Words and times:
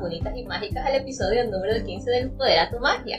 bonitas 0.00 0.34
y 0.34 0.46
mágicas 0.46 0.86
al 0.86 0.94
episodio 0.94 1.44
número 1.44 1.84
15 1.84 2.10
del 2.10 2.32
Poder 2.32 2.58
a 2.58 2.70
tu 2.70 2.78
Magia. 2.78 3.18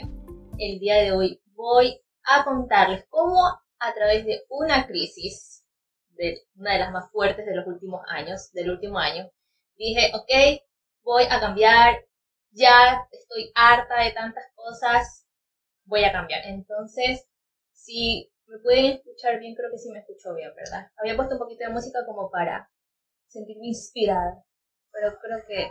El 0.58 0.80
día 0.80 0.96
de 0.96 1.12
hoy 1.12 1.40
voy 1.54 2.02
a 2.24 2.44
contarles 2.44 3.06
cómo 3.08 3.38
a 3.78 3.94
través 3.94 4.26
de 4.26 4.42
una 4.48 4.84
crisis, 4.88 5.64
de 6.10 6.42
una 6.56 6.72
de 6.72 6.80
las 6.80 6.90
más 6.90 7.08
fuertes 7.12 7.46
de 7.46 7.54
los 7.54 7.68
últimos 7.68 8.02
años, 8.08 8.50
del 8.52 8.70
último 8.70 8.98
año, 8.98 9.30
dije, 9.76 10.10
ok, 10.12 10.60
voy 11.04 11.22
a 11.30 11.38
cambiar, 11.38 12.04
ya 12.50 13.06
estoy 13.12 13.52
harta 13.54 14.02
de 14.02 14.10
tantas 14.10 14.44
cosas, 14.56 15.24
voy 15.84 16.02
a 16.02 16.10
cambiar. 16.10 16.44
Entonces, 16.46 17.28
si 17.70 18.28
me 18.46 18.58
pueden 18.58 18.86
escuchar 18.86 19.38
bien, 19.38 19.54
creo 19.54 19.70
que 19.70 19.78
sí 19.78 19.88
me 19.92 20.00
escucho 20.00 20.34
bien, 20.34 20.52
¿verdad? 20.56 20.90
Había 20.96 21.14
puesto 21.14 21.36
un 21.36 21.40
poquito 21.40 21.64
de 21.64 21.72
música 21.72 22.00
como 22.06 22.28
para 22.28 22.68
sentirme 23.28 23.68
inspirada, 23.68 24.44
pero 24.90 25.16
creo 25.20 25.46
que, 25.46 25.70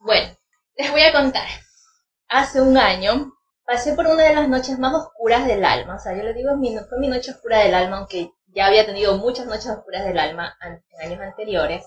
bueno, 0.00 0.36
les 0.76 0.90
voy 0.90 1.02
a 1.02 1.12
contar. 1.12 1.46
Hace 2.28 2.60
un 2.60 2.76
año 2.76 3.32
pasé 3.64 3.94
por 3.94 4.06
una 4.06 4.24
de 4.24 4.34
las 4.34 4.48
noches 4.48 4.78
más 4.78 4.94
oscuras 4.94 5.46
del 5.46 5.64
alma, 5.64 5.96
o 5.96 5.98
sea, 5.98 6.16
yo 6.16 6.22
le 6.22 6.34
digo, 6.34 6.50
fue 6.88 6.98
mi 6.98 7.08
noche 7.08 7.32
oscura 7.32 7.58
del 7.58 7.74
alma, 7.74 7.98
aunque 7.98 8.30
ya 8.46 8.66
había 8.66 8.86
tenido 8.86 9.16
muchas 9.18 9.46
noches 9.46 9.66
oscuras 9.66 10.04
del 10.04 10.18
alma 10.18 10.56
en 10.62 10.82
años 11.00 11.20
anteriores. 11.20 11.84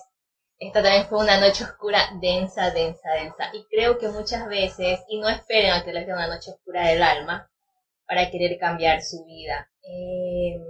Esta 0.58 0.82
también 0.82 1.06
fue 1.06 1.18
una 1.18 1.40
noche 1.40 1.64
oscura 1.64 1.98
densa, 2.20 2.70
densa, 2.70 3.10
densa. 3.10 3.50
Y 3.52 3.64
creo 3.64 3.98
que 3.98 4.08
muchas 4.08 4.46
veces, 4.46 5.00
y 5.08 5.18
no 5.18 5.28
esperen 5.28 5.72
a 5.72 5.84
que 5.84 5.92
les 5.92 6.06
dé 6.06 6.12
una 6.12 6.28
noche 6.28 6.52
oscura 6.52 6.86
del 6.86 7.02
alma 7.02 7.50
para 8.06 8.30
querer 8.30 8.58
cambiar 8.58 9.02
su 9.02 9.24
vida. 9.24 9.68
Eh, 9.82 10.60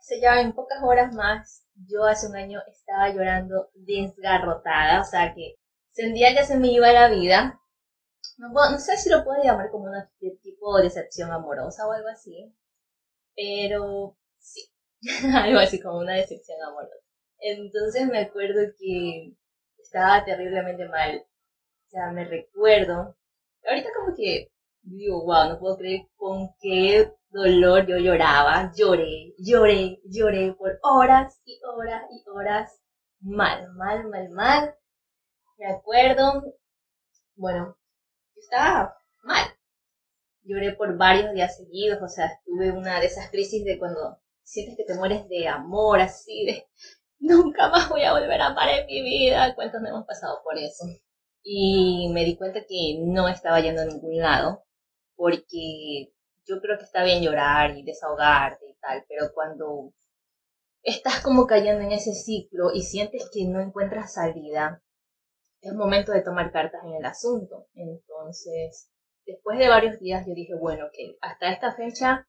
se 0.00 0.20
ya 0.20 0.40
en 0.40 0.54
pocas 0.54 0.78
horas 0.82 1.12
más, 1.12 1.62
yo 1.86 2.04
hace 2.04 2.26
un 2.26 2.36
año 2.36 2.60
estaba 2.66 3.10
llorando 3.10 3.70
desgarrotada, 3.74 5.02
o 5.02 5.04
sea 5.04 5.32
que 5.34 5.54
sentía 5.98 6.32
que 6.32 6.44
se 6.44 6.56
me 6.56 6.68
iba 6.68 6.92
la 6.92 7.08
vida. 7.08 7.60
No, 8.36 8.78
sé 8.78 8.96
si 8.96 9.10
lo 9.10 9.24
puedo 9.24 9.42
llamar 9.42 9.68
como 9.70 9.86
una 9.86 10.08
tipo 10.42 10.76
de 10.76 10.84
decepción 10.84 11.32
amorosa 11.32 11.88
o 11.88 11.92
algo 11.92 12.08
así, 12.08 12.54
pero 13.34 14.16
sí, 14.38 14.62
algo 15.34 15.58
así 15.58 15.80
como 15.80 15.98
una 15.98 16.14
decepción 16.14 16.62
amorosa. 16.62 16.94
Entonces 17.40 18.06
me 18.06 18.20
acuerdo 18.20 18.60
que 18.78 19.34
estaba 19.78 20.24
terriblemente 20.24 20.88
mal. 20.88 21.16
O 21.86 21.90
sea, 21.90 22.12
me 22.12 22.24
recuerdo. 22.24 23.16
Ahorita 23.68 23.88
como 23.98 24.14
que 24.16 24.52
digo, 24.82 25.24
wow, 25.24 25.48
no 25.48 25.58
puedo 25.58 25.78
creer 25.78 26.02
con 26.16 26.54
qué 26.60 27.12
dolor 27.30 27.86
yo 27.86 27.98
lloraba. 27.98 28.72
Lloré, 28.76 29.34
lloré, 29.38 30.00
lloré 30.04 30.52
por 30.52 30.78
horas 30.82 31.40
y 31.44 31.58
horas 31.64 32.04
y 32.12 32.22
horas. 32.30 32.80
Mal, 33.20 33.68
mal, 33.74 34.06
mal, 34.08 34.28
mal. 34.30 34.74
Me 35.58 35.66
acuerdo, 35.66 36.54
bueno, 37.34 37.76
estaba 38.36 38.96
mal. 39.24 39.44
Lloré 40.44 40.72
por 40.74 40.96
varios 40.96 41.32
días 41.34 41.56
seguidos, 41.56 42.00
o 42.00 42.08
sea, 42.08 42.40
tuve 42.44 42.70
una 42.70 43.00
de 43.00 43.06
esas 43.06 43.28
crisis 43.30 43.64
de 43.64 43.76
cuando 43.76 44.20
sientes 44.44 44.76
que 44.76 44.84
te 44.84 44.94
mueres 44.94 45.28
de 45.28 45.48
amor, 45.48 46.00
así 46.00 46.46
de 46.46 46.68
nunca 47.18 47.68
más 47.70 47.88
voy 47.88 48.02
a 48.04 48.12
volver 48.12 48.40
a 48.40 48.46
amar 48.46 48.68
en 48.68 48.86
mi 48.86 49.02
vida. 49.02 49.54
¿Cuántos 49.56 49.82
no 49.82 49.88
hemos 49.88 50.06
pasado 50.06 50.40
por 50.44 50.56
eso? 50.58 50.84
Y 51.42 52.08
me 52.14 52.24
di 52.24 52.36
cuenta 52.36 52.64
que 52.64 52.98
no 53.00 53.28
estaba 53.28 53.60
yendo 53.60 53.82
a 53.82 53.86
ningún 53.86 54.16
lado, 54.18 54.64
porque 55.16 56.12
yo 56.46 56.60
creo 56.60 56.78
que 56.78 56.84
está 56.84 57.02
bien 57.02 57.22
llorar 57.22 57.76
y 57.76 57.82
desahogarte 57.82 58.64
y 58.70 58.74
tal, 58.80 59.04
pero 59.08 59.32
cuando 59.34 59.92
estás 60.82 61.20
como 61.20 61.48
cayendo 61.48 61.82
en 61.82 61.92
ese 61.92 62.14
ciclo 62.14 62.72
y 62.72 62.82
sientes 62.82 63.28
que 63.32 63.44
no 63.44 63.60
encuentras 63.60 64.14
salida, 64.14 64.82
es 65.60 65.72
momento 65.74 66.12
de 66.12 66.22
tomar 66.22 66.52
cartas 66.52 66.82
en 66.84 66.94
el 66.94 67.04
asunto. 67.04 67.66
Entonces, 67.74 68.90
después 69.26 69.58
de 69.58 69.68
varios 69.68 69.98
días 69.98 70.26
yo 70.26 70.34
dije, 70.34 70.54
bueno, 70.54 70.86
que 70.92 71.16
hasta 71.20 71.52
esta 71.52 71.74
fecha 71.74 72.28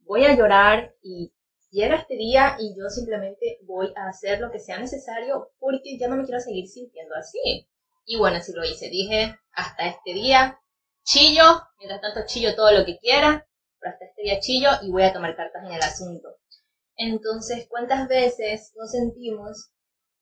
voy 0.00 0.24
a 0.24 0.36
llorar 0.36 0.94
y 1.02 1.34
llega 1.70 1.96
este 1.96 2.14
día 2.14 2.56
y 2.58 2.74
yo 2.78 2.88
simplemente 2.88 3.58
voy 3.64 3.92
a 3.96 4.08
hacer 4.08 4.40
lo 4.40 4.50
que 4.50 4.60
sea 4.60 4.78
necesario 4.78 5.50
porque 5.58 5.98
ya 5.98 6.08
no 6.08 6.16
me 6.16 6.24
quiero 6.24 6.40
seguir 6.40 6.68
sintiendo 6.68 7.14
así. 7.16 7.68
Y 8.06 8.18
bueno, 8.18 8.36
así 8.36 8.52
lo 8.52 8.64
hice. 8.64 8.88
Dije, 8.88 9.36
hasta 9.52 9.88
este 9.88 10.12
día 10.12 10.60
chillo, 11.04 11.62
mientras 11.78 12.00
tanto 12.00 12.26
chillo 12.26 12.54
todo 12.54 12.72
lo 12.72 12.84
que 12.84 12.98
quiera, 12.98 13.46
pero 13.78 13.92
hasta 13.92 14.06
este 14.06 14.22
día 14.22 14.40
chillo 14.40 14.70
y 14.82 14.90
voy 14.90 15.02
a 15.02 15.12
tomar 15.12 15.36
cartas 15.36 15.64
en 15.64 15.72
el 15.72 15.82
asunto. 15.82 16.36
Entonces, 16.96 17.66
¿cuántas 17.68 18.08
veces 18.08 18.72
nos 18.76 18.92
sentimos 18.92 19.73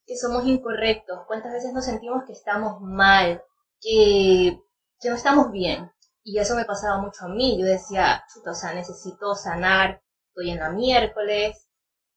que 0.06 0.16
somos 0.16 0.46
incorrectos? 0.46 1.20
¿Cuántas 1.26 1.52
veces 1.52 1.72
nos 1.72 1.84
sentimos 1.84 2.24
que 2.26 2.32
estamos 2.32 2.80
mal? 2.80 3.42
Que, 3.80 4.60
que 5.00 5.08
no 5.08 5.16
estamos 5.16 5.50
bien. 5.50 5.90
Y 6.24 6.38
eso 6.38 6.54
me 6.56 6.64
pasaba 6.64 7.00
mucho 7.00 7.24
a 7.24 7.28
mí. 7.28 7.58
Yo 7.58 7.66
decía, 7.66 8.24
o 8.46 8.54
sea, 8.54 8.74
necesito 8.74 9.34
sanar, 9.34 10.02
estoy 10.28 10.50
en 10.50 10.58
la 10.58 10.70
miércoles, 10.70 11.68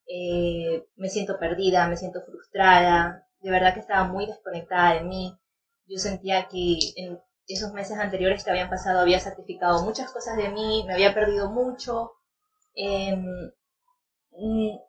eh, 0.07 0.85
me 0.95 1.09
siento 1.09 1.39
perdida, 1.39 1.87
me 1.87 1.97
siento 1.97 2.21
frustrada, 2.21 3.27
de 3.39 3.51
verdad 3.51 3.73
que 3.73 3.79
estaba 3.79 4.05
muy 4.05 4.25
desconectada 4.27 4.93
de 4.95 5.01
mí. 5.03 5.37
Yo 5.87 5.97
sentía 5.97 6.47
que 6.47 6.77
en 6.95 7.19
esos 7.47 7.73
meses 7.73 7.97
anteriores 7.97 8.43
que 8.43 8.51
habían 8.51 8.69
pasado 8.69 8.99
había 8.99 9.19
sacrificado 9.19 9.83
muchas 9.83 10.11
cosas 10.11 10.37
de 10.37 10.49
mí, 10.49 10.83
me 10.87 10.93
había 10.93 11.13
perdido 11.13 11.49
mucho, 11.51 12.11
mm, 12.75 13.49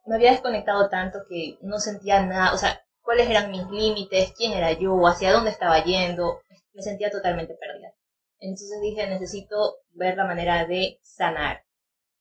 me 0.06 0.14
había 0.14 0.32
desconectado 0.32 0.88
tanto 0.88 1.20
que 1.28 1.58
no 1.62 1.78
sentía 1.78 2.24
nada, 2.24 2.52
o 2.54 2.58
sea, 2.58 2.80
cuáles 3.06 3.30
eran 3.30 3.50
mis 3.50 3.66
límites, 3.70 4.34
quién 4.36 4.52
era 4.52 4.72
yo, 4.72 5.06
hacia 5.06 5.32
dónde 5.32 5.50
estaba 5.50 5.82
yendo, 5.82 6.42
me 6.74 6.82
sentía 6.82 7.10
totalmente 7.10 7.54
perdida. 7.54 7.94
Entonces 8.38 8.80
dije, 8.82 9.06
necesito 9.06 9.76
ver 9.92 10.16
la 10.16 10.26
manera 10.26 10.66
de 10.66 10.98
sanar. 11.02 11.62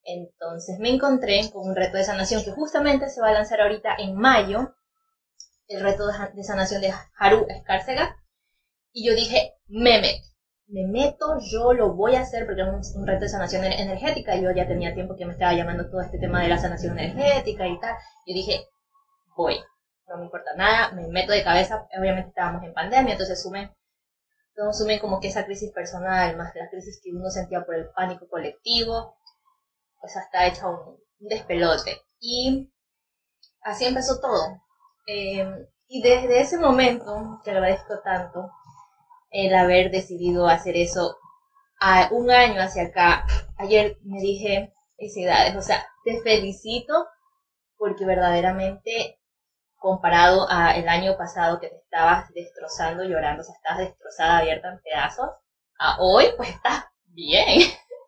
Entonces 0.04 0.78
me 0.78 0.88
encontré 0.88 1.50
con 1.52 1.68
un 1.68 1.76
reto 1.76 1.96
de 1.96 2.04
sanación 2.04 2.44
que 2.44 2.52
justamente 2.52 3.10
se 3.10 3.20
va 3.20 3.28
a 3.28 3.32
lanzar 3.32 3.60
ahorita 3.60 3.96
en 3.98 4.14
mayo, 4.14 4.74
el 5.68 5.82
reto 5.82 6.06
de 6.06 6.44
sanación 6.44 6.80
de 6.80 6.94
Haru 7.18 7.44
Escárcega. 7.48 8.16
Y 8.92 9.06
yo 9.06 9.14
dije, 9.14 9.54
me 9.66 10.00
meto, 10.00 10.24
me 10.68 10.86
meto, 10.86 11.38
yo 11.50 11.72
lo 11.72 11.94
voy 11.94 12.14
a 12.14 12.20
hacer 12.20 12.46
porque 12.46 12.62
es 12.62 12.94
un, 12.94 13.06
reto 13.06 13.22
de 13.22 13.28
sanación 13.28 13.64
energética. 13.64 14.36
Yo 14.36 14.52
ya 14.52 14.68
tenía 14.68 14.94
tiempo 14.94 15.16
que 15.16 15.26
me 15.26 15.32
estaba 15.32 15.52
llamando 15.52 15.90
todo 15.90 16.00
este 16.00 16.18
tema 16.18 16.40
de 16.42 16.48
la 16.48 16.58
sanación 16.58 16.98
energética 16.98 17.66
y 17.66 17.78
tal. 17.80 17.94
Yo 18.26 18.34
dije, 18.34 18.68
voy, 19.36 19.56
no 20.08 20.18
me 20.18 20.24
importa 20.24 20.54
nada, 20.56 20.92
me 20.92 21.06
meto 21.08 21.32
de 21.32 21.44
cabeza. 21.44 21.86
Obviamente 21.98 22.30
estábamos 22.30 22.62
en 22.62 22.74
pandemia, 22.74 23.12
entonces 23.12 23.42
sumen, 23.42 23.70
sumen 24.72 24.98
como 24.98 25.20
que 25.20 25.28
esa 25.28 25.44
crisis 25.44 25.72
personal, 25.72 26.36
más 26.36 26.54
la 26.54 26.70
crisis 26.70 27.00
que 27.02 27.10
uno 27.12 27.30
sentía 27.30 27.64
por 27.64 27.74
el 27.74 27.88
pánico 27.90 28.28
colectivo, 28.28 29.16
pues 30.00 30.16
hasta 30.16 30.46
hecha 30.46 30.68
un, 30.68 30.98
despelote. 31.18 32.02
Y 32.20 32.70
así 33.62 33.86
empezó 33.86 34.20
todo. 34.20 34.60
Em, 35.06 35.66
y 35.88 36.02
desde 36.02 36.40
ese 36.40 36.58
momento, 36.58 37.40
te 37.44 37.52
agradezco 37.52 38.00
tanto 38.00 38.50
el 39.30 39.54
haber 39.54 39.90
decidido 39.90 40.46
hacer 40.46 40.76
eso 40.76 41.16
a 41.80 42.08
un 42.12 42.30
año 42.30 42.60
hacia 42.60 42.84
acá. 42.84 43.26
Ayer 43.56 43.98
me 44.02 44.20
dije 44.20 44.74
felicidades, 44.96 45.56
o 45.56 45.62
sea, 45.62 45.86
te 46.04 46.20
felicito 46.22 47.06
porque 47.76 48.06
verdaderamente 48.06 49.20
comparado 49.86 50.48
a 50.50 50.72
el 50.76 50.88
año 50.88 51.16
pasado 51.16 51.60
que 51.60 51.68
te 51.68 51.76
estabas 51.76 52.28
destrozando, 52.34 53.04
llorando, 53.04 53.42
o 53.42 53.44
sea, 53.44 53.54
estabas 53.54 53.78
destrozada, 53.78 54.38
abierta 54.38 54.68
en 54.72 54.80
pedazos, 54.80 55.30
a 55.78 56.00
hoy 56.00 56.26
pues 56.36 56.48
estás 56.48 56.86
bien. 57.04 57.60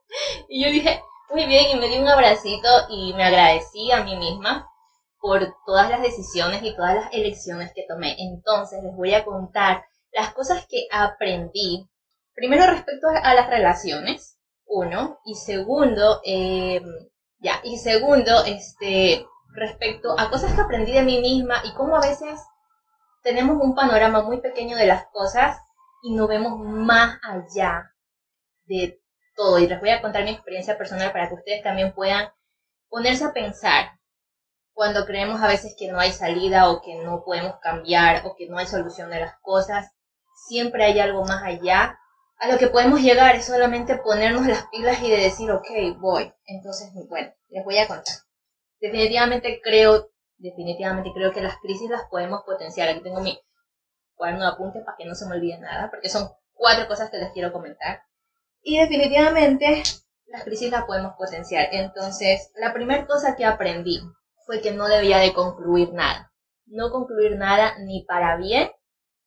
y 0.48 0.64
yo 0.64 0.72
dije, 0.72 1.00
muy 1.30 1.46
bien 1.46 1.66
y 1.70 1.78
me 1.78 1.86
di 1.86 1.98
un 1.98 2.08
abracito 2.08 2.68
y 2.88 3.14
me 3.14 3.22
agradecí 3.22 3.92
a 3.92 4.02
mí 4.02 4.16
misma 4.16 4.68
por 5.20 5.54
todas 5.66 5.88
las 5.88 6.02
decisiones 6.02 6.64
y 6.64 6.74
todas 6.74 6.96
las 6.96 7.14
elecciones 7.14 7.70
que 7.72 7.86
tomé. 7.86 8.16
Entonces 8.18 8.82
les 8.82 8.96
voy 8.96 9.14
a 9.14 9.24
contar 9.24 9.84
las 10.10 10.34
cosas 10.34 10.66
que 10.68 10.88
aprendí. 10.90 11.88
Primero 12.34 12.66
respecto 12.66 13.06
a 13.22 13.34
las 13.34 13.48
relaciones, 13.48 14.36
uno, 14.66 15.20
y 15.24 15.36
segundo, 15.36 16.20
em, 16.24 16.82
ya, 17.38 17.60
y 17.62 17.78
segundo, 17.78 18.42
este, 18.44 19.24
respecto 19.58 20.18
a 20.18 20.30
cosas 20.30 20.52
que 20.52 20.60
aprendí 20.60 20.92
de 20.92 21.02
mí 21.02 21.20
misma 21.20 21.62
y 21.64 21.72
cómo 21.74 21.96
a 21.96 22.00
veces 22.00 22.40
tenemos 23.22 23.58
un 23.60 23.74
panorama 23.74 24.22
muy 24.22 24.40
pequeño 24.40 24.76
de 24.76 24.86
las 24.86 25.06
cosas 25.08 25.58
y 26.02 26.14
no 26.14 26.26
vemos 26.26 26.58
más 26.58 27.18
allá 27.22 27.94
de 28.66 29.00
todo. 29.34 29.58
Y 29.58 29.66
les 29.66 29.80
voy 29.80 29.90
a 29.90 30.00
contar 30.00 30.24
mi 30.24 30.30
experiencia 30.30 30.78
personal 30.78 31.12
para 31.12 31.28
que 31.28 31.34
ustedes 31.34 31.62
también 31.62 31.92
puedan 31.92 32.28
ponerse 32.88 33.24
a 33.24 33.32
pensar 33.32 33.98
cuando 34.72 35.06
creemos 35.06 35.42
a 35.42 35.48
veces 35.48 35.74
que 35.76 35.90
no 35.90 35.98
hay 35.98 36.12
salida 36.12 36.70
o 36.70 36.80
que 36.80 36.94
no 37.02 37.24
podemos 37.24 37.56
cambiar 37.60 38.24
o 38.26 38.36
que 38.36 38.48
no 38.48 38.58
hay 38.58 38.66
solución 38.66 39.10
de 39.10 39.20
las 39.20 39.34
cosas. 39.40 39.90
Siempre 40.46 40.84
hay 40.84 41.00
algo 41.00 41.24
más 41.24 41.42
allá. 41.42 41.98
A 42.38 42.46
lo 42.46 42.58
que 42.58 42.68
podemos 42.68 43.00
llegar 43.00 43.34
es 43.34 43.46
solamente 43.46 43.96
ponernos 43.96 44.46
las 44.46 44.66
pilas 44.68 45.02
y 45.02 45.10
de 45.10 45.16
decir, 45.16 45.50
ok, 45.50 45.98
voy. 45.98 46.32
Entonces, 46.46 46.92
bueno, 47.08 47.32
les 47.48 47.64
voy 47.64 47.78
a 47.78 47.88
contar. 47.88 48.14
Definitivamente 48.80 49.60
creo, 49.62 50.10
definitivamente 50.36 51.10
creo 51.12 51.32
que 51.32 51.40
las 51.40 51.56
crisis 51.58 51.90
las 51.90 52.04
podemos 52.10 52.42
potenciar. 52.44 52.88
Aquí 52.88 53.00
tengo 53.00 53.20
mi 53.20 53.38
cuaderno 54.14 54.44
de 54.44 54.52
apuntes 54.52 54.84
para 54.84 54.96
que 54.96 55.04
no 55.04 55.14
se 55.14 55.26
me 55.26 55.36
olvide 55.36 55.58
nada, 55.58 55.90
porque 55.90 56.08
son 56.08 56.28
cuatro 56.52 56.86
cosas 56.88 57.10
que 57.10 57.18
les 57.18 57.32
quiero 57.32 57.52
comentar. 57.52 58.02
Y 58.62 58.78
definitivamente 58.78 59.82
las 60.26 60.44
crisis 60.44 60.70
las 60.70 60.84
podemos 60.84 61.14
potenciar. 61.16 61.68
Entonces, 61.72 62.52
la 62.56 62.72
primera 62.72 63.06
cosa 63.06 63.36
que 63.36 63.44
aprendí 63.44 64.00
fue 64.46 64.60
que 64.60 64.72
no 64.72 64.88
debía 64.88 65.18
de 65.18 65.32
concluir 65.32 65.92
nada. 65.92 66.32
No 66.66 66.90
concluir 66.90 67.36
nada 67.36 67.78
ni 67.78 68.04
para 68.04 68.36
bien 68.36 68.70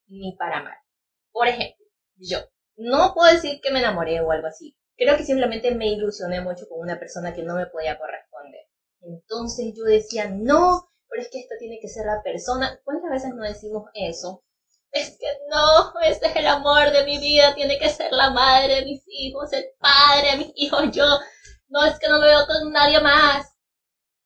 ni 0.06 0.36
para 0.36 0.62
mal. 0.62 0.76
Por 1.32 1.48
ejemplo, 1.48 1.84
yo 2.16 2.38
no 2.76 3.14
puedo 3.14 3.32
decir 3.32 3.60
que 3.60 3.70
me 3.70 3.80
enamoré 3.80 4.20
o 4.20 4.30
algo 4.30 4.46
así. 4.46 4.76
Creo 4.96 5.16
que 5.16 5.24
simplemente 5.24 5.74
me 5.74 5.88
ilusioné 5.88 6.40
mucho 6.40 6.68
con 6.68 6.80
una 6.80 6.98
persona 6.98 7.34
que 7.34 7.42
no 7.42 7.56
me 7.56 7.66
podía 7.66 7.98
corresponder. 7.98 8.31
Entonces 9.02 9.74
yo 9.76 9.84
decía, 9.84 10.28
no, 10.28 10.90
pero 11.08 11.22
es 11.22 11.30
que 11.30 11.40
esta 11.40 11.56
tiene 11.58 11.78
que 11.80 11.88
ser 11.88 12.06
la 12.06 12.22
persona. 12.22 12.80
¿Cuántas 12.84 13.10
veces 13.10 13.34
no 13.34 13.42
decimos 13.42 13.84
eso? 13.94 14.44
Es 14.90 15.16
que 15.18 15.26
no, 15.50 16.00
este 16.02 16.28
es 16.28 16.36
el 16.36 16.46
amor 16.46 16.90
de 16.90 17.04
mi 17.04 17.18
vida, 17.18 17.54
tiene 17.54 17.78
que 17.78 17.88
ser 17.88 18.12
la 18.12 18.30
madre 18.30 18.76
de 18.76 18.84
mis 18.84 19.02
hijos, 19.08 19.52
el 19.52 19.64
padre 19.78 20.32
de 20.32 20.36
mis 20.38 20.52
hijos, 20.56 20.90
yo. 20.92 21.04
No, 21.68 21.84
es 21.84 21.98
que 21.98 22.08
no 22.08 22.20
me 22.20 22.26
veo 22.26 22.46
con 22.46 22.72
nadie 22.72 23.00
más. 23.00 23.46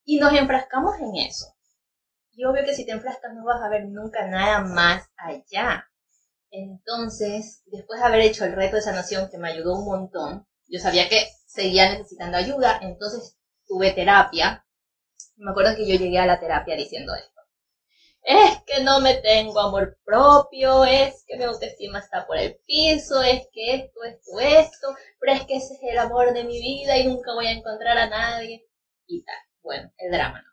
Y 0.05 0.19
nos 0.19 0.33
enfrascamos 0.33 0.97
en 1.01 1.17
eso. 1.17 1.47
Y 2.33 2.45
obvio 2.45 2.65
que 2.65 2.75
si 2.75 2.85
te 2.85 2.93
enfrascas 2.93 3.33
no 3.35 3.45
vas 3.45 3.63
a 3.63 3.69
ver 3.69 3.87
nunca 3.87 4.27
nada 4.27 4.61
más 4.61 5.09
allá. 5.17 5.89
Entonces, 6.51 7.63
después 7.67 8.01
de 8.01 8.07
haber 8.07 8.21
hecho 8.21 8.45
el 8.45 8.53
reto 8.53 8.77
de 8.77 8.83
sanación 8.83 9.31
que 9.31 9.39
me 9.39 9.51
ayudó 9.51 9.75
un 9.75 9.87
montón, 9.87 10.47
yo 10.69 10.81
sabía 10.81 11.09
que 11.09 11.27
seguía 11.47 11.91
necesitando 11.91 12.37
ayuda, 12.37 12.79
entonces 12.83 13.39
tuve 13.67 13.93
terapia. 13.93 14.66
Me 15.37 15.51
acuerdo 15.51 15.77
que 15.77 15.87
yo 15.87 15.99
llegué 15.99 16.19
a 16.19 16.27
la 16.27 16.41
terapia 16.41 16.77
diciendo 16.77 17.15
esto. 17.15 17.41
Es 18.23 18.63
que 18.67 18.83
no 18.83 19.01
me 19.01 19.15
tengo 19.15 19.61
amor 19.61 19.99
propio, 20.05 20.85
es 20.85 21.25
que 21.27 21.37
mi 21.37 21.45
autoestima 21.45 22.01
está 22.01 22.27
por 22.27 22.37
el 22.37 22.59
piso, 22.67 23.23
es 23.23 23.47
que 23.53 23.75
esto, 23.75 24.03
esto, 24.03 24.41
esto, 24.41 24.97
pero 25.21 25.35
es 25.35 25.47
que 25.47 25.57
ese 25.57 25.75
es 25.75 25.81
el 25.85 25.99
amor 25.99 26.33
de 26.33 26.43
mi 26.43 26.59
vida 26.59 26.99
y 26.99 27.07
nunca 27.07 27.35
voy 27.35 27.47
a 27.47 27.53
encontrar 27.53 27.97
a 27.99 28.09
nadie. 28.09 28.67
Y 29.07 29.23
tal. 29.23 29.37
Bueno, 29.63 29.93
el 29.99 30.11
drama, 30.11 30.43
¿no? 30.43 30.49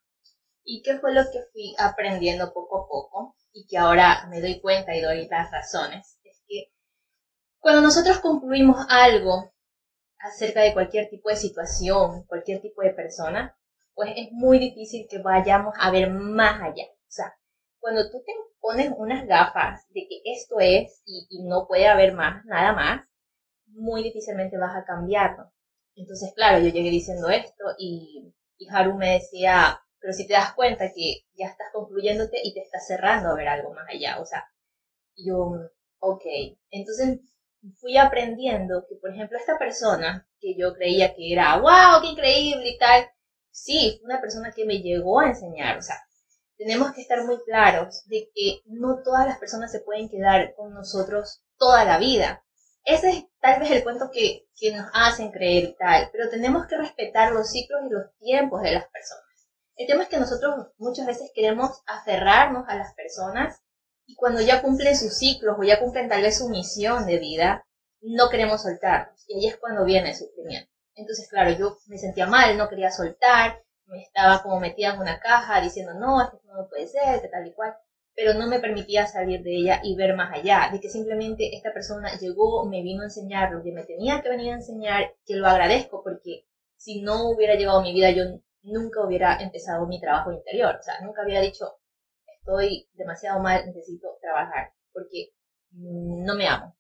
¿Y 0.64 0.82
qué 0.84 1.00
fue 1.00 1.14
lo 1.14 1.24
que 1.24 1.40
fui 1.52 1.76
aprendiendo 1.80 2.54
poco 2.54 2.84
a 2.84 2.88
poco? 2.88 3.36
Y 3.52 3.66
que 3.68 3.78
ahora 3.78 4.28
me 4.30 4.40
doy 4.40 4.60
cuenta 4.62 4.96
y 4.96 5.02
doy 5.02 5.28
las 5.28 5.52
razones. 5.52 6.20
Es 6.24 6.44
que 6.48 6.72
cuando 7.60 7.82
nosotros 7.82 8.20
concluimos 8.20 8.86
algo 8.90 9.52
acerca 10.20 10.62
de 10.62 10.74
cualquier 10.74 11.10
tipo 11.10 11.30
de 11.30 11.36
situación, 11.36 12.24
cualquier 12.28 12.62
tipo 12.62 12.82
de 12.82 12.92
persona, 12.92 13.58
pues 13.96 14.12
es 14.16 14.32
muy 14.32 14.60
difícil 14.60 15.08
que 15.10 15.20
vayamos 15.20 15.74
a 15.80 15.92
ver 15.92 16.10
más 16.10 16.62
allá. 16.62 16.86
O 16.86 17.12
sea, 17.12 17.36
cuando 17.80 18.10
tú 18.10 18.24
te 18.26 18.34
pones 18.60 18.92
unas 18.98 19.28
gafas 19.28 19.86
de 19.90 20.08
que 20.08 20.22
esto 20.26 20.60
es 20.60 21.02
y, 21.06 21.44
no 21.44 21.68
puede 21.68 21.88
haber 21.88 22.14
más, 22.14 22.46
nada 22.46 22.74
más, 22.74 23.08
muy 23.68 24.04
difícilmente 24.04 24.58
vas 24.58 24.76
a 24.76 24.86
cambiarlo. 24.86 25.52
Entonces, 25.96 26.34
claro, 26.36 26.60
yo 26.60 26.70
llegué 26.70 26.90
diciendo 26.90 27.30
esto 27.30 27.66
y, 27.78 28.34
y 28.58 28.68
Haru 28.70 28.96
me 28.96 29.14
decía, 29.14 29.80
pero 30.00 30.14
si 30.14 30.28
te 30.28 30.34
das 30.34 30.54
cuenta 30.54 30.92
que 30.94 31.24
ya 31.34 31.48
estás 31.48 31.68
concluyéndote 31.74 32.40
y 32.44 32.54
te 32.54 32.62
estás 32.62 32.88
cerrando 32.88 33.30
a 33.30 33.36
ver 33.36 33.48
algo 33.48 33.74
más 33.74 33.88
allá, 33.90 34.20
o 34.20 34.26
sea, 34.26 34.46
yo, 35.16 35.52
ok, 36.00 36.24
entonces 36.72 37.20
fui 37.80 37.98
aprendiendo 37.98 38.86
que, 38.88 38.96
por 38.96 39.12
ejemplo, 39.12 39.38
esta 39.38 39.58
persona 39.58 40.28
que 40.40 40.56
yo 40.58 40.74
creía 40.74 41.16
que 41.16 41.32
era, 41.32 41.58
wow, 41.60 42.02
qué 42.02 42.08
increíble 42.08 42.70
y 42.70 42.78
tal, 42.78 43.06
sí, 43.54 43.98
fue 44.00 44.06
una 44.06 44.20
persona 44.20 44.52
que 44.52 44.66
me 44.66 44.82
llegó 44.82 45.22
a 45.22 45.28
enseñar, 45.28 45.78
o 45.78 45.82
sea, 45.82 46.02
tenemos 46.58 46.92
que 46.94 47.02
estar 47.02 47.24
muy 47.26 47.42
claros 47.44 48.04
de 48.08 48.30
que 48.34 48.62
no 48.66 49.02
todas 49.04 49.26
las 49.26 49.40
personas 49.40 49.72
se 49.72 49.80
pueden 49.80 50.10
quedar 50.10 50.54
con 50.56 50.74
nosotros 50.74 51.44
toda 51.58 51.86
la 51.86 51.98
vida. 51.98 52.44
Ese 52.86 53.10
es 53.10 53.26
tal 53.40 53.60
vez 53.62 53.72
el 53.72 53.84
cuento 53.84 54.10
que, 54.12 54.48
que 54.56 54.76
nos 54.76 54.88
hacen 54.94 55.32
creer 55.32 55.76
tal, 55.80 56.10
pero 56.12 56.30
tenemos 56.30 56.68
que 56.68 56.78
respetar 56.78 57.32
los 57.32 57.50
ciclos 57.50 57.82
y 57.86 57.94
los 57.94 58.16
tiempos 58.20 58.62
de 58.62 58.72
las 58.72 58.88
personas. 58.90 59.24
El 59.76 59.88
tema 59.88 60.04
es 60.04 60.10
que 60.10 60.20
nosotros 60.20 60.68
muchas 60.78 61.08
veces 61.08 61.32
queremos 61.34 61.82
aferrarnos 61.88 62.66
a 62.68 62.76
las 62.76 62.94
personas 62.94 63.62
y 64.06 64.16
cuando 64.16 64.42
ya 64.42 64.62
cumplen 64.62 64.98
sus 64.98 65.18
ciclos 65.18 65.56
o 65.58 65.64
ya 65.64 65.80
cumplen 65.80 66.10
tal 66.10 66.22
vez 66.22 66.38
su 66.38 66.50
misión 66.50 67.06
de 67.06 67.20
vida, 67.20 67.66
no 68.02 68.30
queremos 68.30 68.62
soltarlos. 68.64 69.24
Y 69.28 69.36
ahí 69.38 69.48
es 69.48 69.58
cuando 69.58 69.86
viene 69.86 70.10
el 70.10 70.16
sufrimiento. 70.16 70.73
Entonces, 70.96 71.28
claro, 71.30 71.52
yo 71.52 71.78
me 71.88 71.98
sentía 71.98 72.28
mal, 72.28 72.58
no 72.58 72.70
quería 72.70 72.92
soltar, 72.92 73.64
me 73.86 74.02
estaba 74.02 74.42
como 74.44 74.60
metida 74.60 74.94
en 74.94 75.00
una 75.00 75.20
caja 75.20 75.62
diciendo, 75.62 75.94
no, 75.94 76.22
esto 76.22 76.40
no 76.46 76.68
puede 76.70 76.88
ser, 76.88 77.22
que 77.22 77.28
tal 77.28 77.48
y 77.48 77.54
cual, 77.54 77.76
pero 78.16 78.34
no 78.34 78.48
me 78.48 78.60
permitía 78.60 79.08
salir 79.08 79.42
de 79.42 79.56
ella 79.56 79.82
y 79.84 79.96
ver 79.96 80.16
más 80.16 80.32
allá, 80.34 80.70
de 80.72 80.80
que 80.80 80.90
simplemente 80.90 81.56
esta 81.56 81.74
persona 81.74 82.18
llegó, 82.20 82.66
me 82.66 82.84
vino 82.84 83.02
a 83.02 83.06
enseñar 83.06 83.52
lo 83.52 83.64
que 83.64 83.72
me 83.72 83.84
tenía 83.84 84.22
que 84.22 84.30
venir 84.30 84.52
a 84.54 84.58
enseñar, 84.58 85.16
que 85.26 85.36
lo 85.36 85.48
agradezco 85.48 86.04
porque 86.04 86.46
si 86.78 87.02
no 87.02 87.30
hubiera 87.30 87.56
llegado 87.56 87.80
a 87.80 87.84
mi 87.84 87.94
vida 87.94 88.12
yo 88.12 88.24
nunca 88.64 89.06
hubiera 89.06 89.42
empezado 89.42 89.88
mi 89.88 90.00
trabajo 90.00 90.32
interior. 90.32 90.76
O 90.80 90.84
sea, 90.84 91.00
nunca 91.02 91.22
había 91.22 91.42
dicho, 91.42 91.78
estoy 92.40 92.90
demasiado 92.94 93.40
mal, 93.40 93.66
necesito 93.66 94.18
trabajar, 94.22 94.74
porque 94.92 95.32
no 95.72 96.36
me 96.36 96.48
amo. 96.48 96.76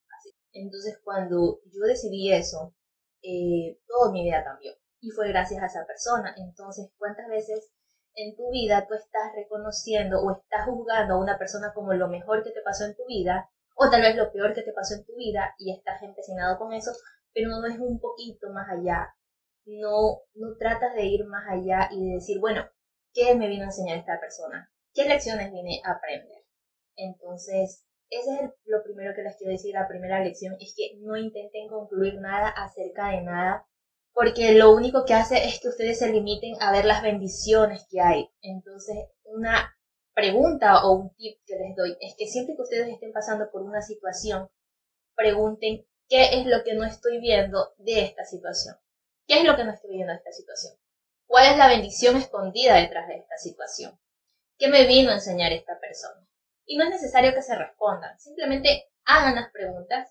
Entonces, 0.51 0.99
cuando 1.03 1.59
yo 1.65 1.81
decidí 1.87 2.31
eso, 2.31 2.75
eh, 3.23 3.79
toda 3.87 4.11
mi 4.11 4.23
vida 4.23 4.43
cambió. 4.43 4.73
Y 5.01 5.09
fue 5.11 5.29
gracias 5.29 5.63
a 5.63 5.65
esa 5.65 5.85
persona. 5.85 6.35
Entonces, 6.37 6.91
¿cuántas 6.97 7.27
veces 7.27 7.71
en 8.15 8.35
tu 8.35 8.51
vida 8.51 8.85
tú 8.87 8.93
estás 8.93 9.33
reconociendo 9.35 10.21
o 10.21 10.31
estás 10.31 10.65
juzgando 10.65 11.15
a 11.15 11.19
una 11.19 11.37
persona 11.39 11.73
como 11.73 11.93
lo 11.93 12.07
mejor 12.07 12.43
que 12.43 12.51
te 12.51 12.61
pasó 12.61 12.85
en 12.85 12.95
tu 12.95 13.05
vida, 13.07 13.49
o 13.75 13.89
tal 13.89 14.01
vez 14.01 14.15
lo 14.15 14.31
peor 14.31 14.53
que 14.53 14.61
te 14.61 14.73
pasó 14.73 14.95
en 14.95 15.05
tu 15.05 15.15
vida, 15.15 15.55
y 15.57 15.75
estás 15.75 16.03
empecinado 16.03 16.59
con 16.59 16.73
eso, 16.73 16.91
pero 17.33 17.49
no 17.49 17.65
es 17.65 17.79
un 17.79 17.99
poquito 17.99 18.49
más 18.51 18.67
allá 18.69 19.15
no, 19.65 20.21
no 20.35 20.57
tratas 20.57 20.93
de 20.95 21.05
ir 21.05 21.25
más 21.25 21.45
allá 21.49 21.89
y 21.91 22.07
de 22.07 22.15
decir, 22.15 22.39
bueno, 22.39 22.67
¿qué 23.13 23.35
me 23.35 23.47
vino 23.47 23.63
a 23.63 23.67
enseñar 23.67 23.97
esta 23.97 24.19
persona? 24.19 24.71
¿Qué 24.93 25.05
lecciones 25.05 25.51
vine 25.51 25.81
a 25.85 25.91
aprender? 25.91 26.43
Entonces, 26.95 27.85
ese 28.19 28.45
es 28.45 28.51
lo 28.65 28.83
primero 28.83 29.13
que 29.15 29.23
les 29.23 29.35
quiero 29.37 29.51
decir. 29.51 29.73
La 29.73 29.87
primera 29.87 30.23
lección 30.23 30.55
es 30.59 30.73
que 30.75 30.97
no 30.99 31.17
intenten 31.17 31.67
concluir 31.67 32.19
nada 32.19 32.49
acerca 32.49 33.09
de 33.09 33.21
nada, 33.21 33.67
porque 34.13 34.53
lo 34.53 34.73
único 34.73 35.05
que 35.05 35.13
hace 35.13 35.45
es 35.45 35.59
que 35.59 35.69
ustedes 35.69 35.99
se 35.99 36.11
limiten 36.11 36.55
a 36.61 36.71
ver 36.71 36.85
las 36.85 37.01
bendiciones 37.01 37.85
que 37.89 38.01
hay. 38.01 38.29
Entonces, 38.41 38.95
una 39.23 39.75
pregunta 40.13 40.85
o 40.85 40.93
un 40.93 41.15
tip 41.15 41.39
que 41.45 41.55
les 41.55 41.75
doy 41.75 41.97
es 41.99 42.15
que 42.17 42.27
siempre 42.27 42.55
que 42.55 42.61
ustedes 42.61 42.89
estén 42.89 43.11
pasando 43.11 43.49
por 43.51 43.63
una 43.63 43.81
situación, 43.81 44.49
pregunten 45.15 45.85
qué 46.07 46.39
es 46.39 46.45
lo 46.45 46.63
que 46.63 46.75
no 46.75 46.85
estoy 46.85 47.19
viendo 47.19 47.73
de 47.77 48.01
esta 48.01 48.23
situación. 48.25 48.75
¿Qué 49.27 49.39
es 49.39 49.45
lo 49.45 49.55
que 49.55 49.63
no 49.63 49.71
estoy 49.71 49.91
viendo 49.91 50.11
en 50.11 50.19
esta 50.19 50.31
situación? 50.31 50.73
¿Cuál 51.25 51.51
es 51.51 51.57
la 51.57 51.67
bendición 51.67 52.17
escondida 52.17 52.75
detrás 52.75 53.07
de 53.07 53.15
esta 53.15 53.37
situación? 53.37 53.99
¿Qué 54.57 54.67
me 54.67 54.85
vino 54.85 55.11
a 55.11 55.15
enseñar 55.15 55.51
esta 55.51 55.79
persona? 55.79 56.27
Y 56.65 56.77
no 56.77 56.85
es 56.85 56.91
necesario 56.91 57.33
que 57.33 57.41
se 57.41 57.55
respondan, 57.55 58.17
simplemente 58.19 58.89
hagan 59.05 59.35
las 59.35 59.51
preguntas 59.51 60.09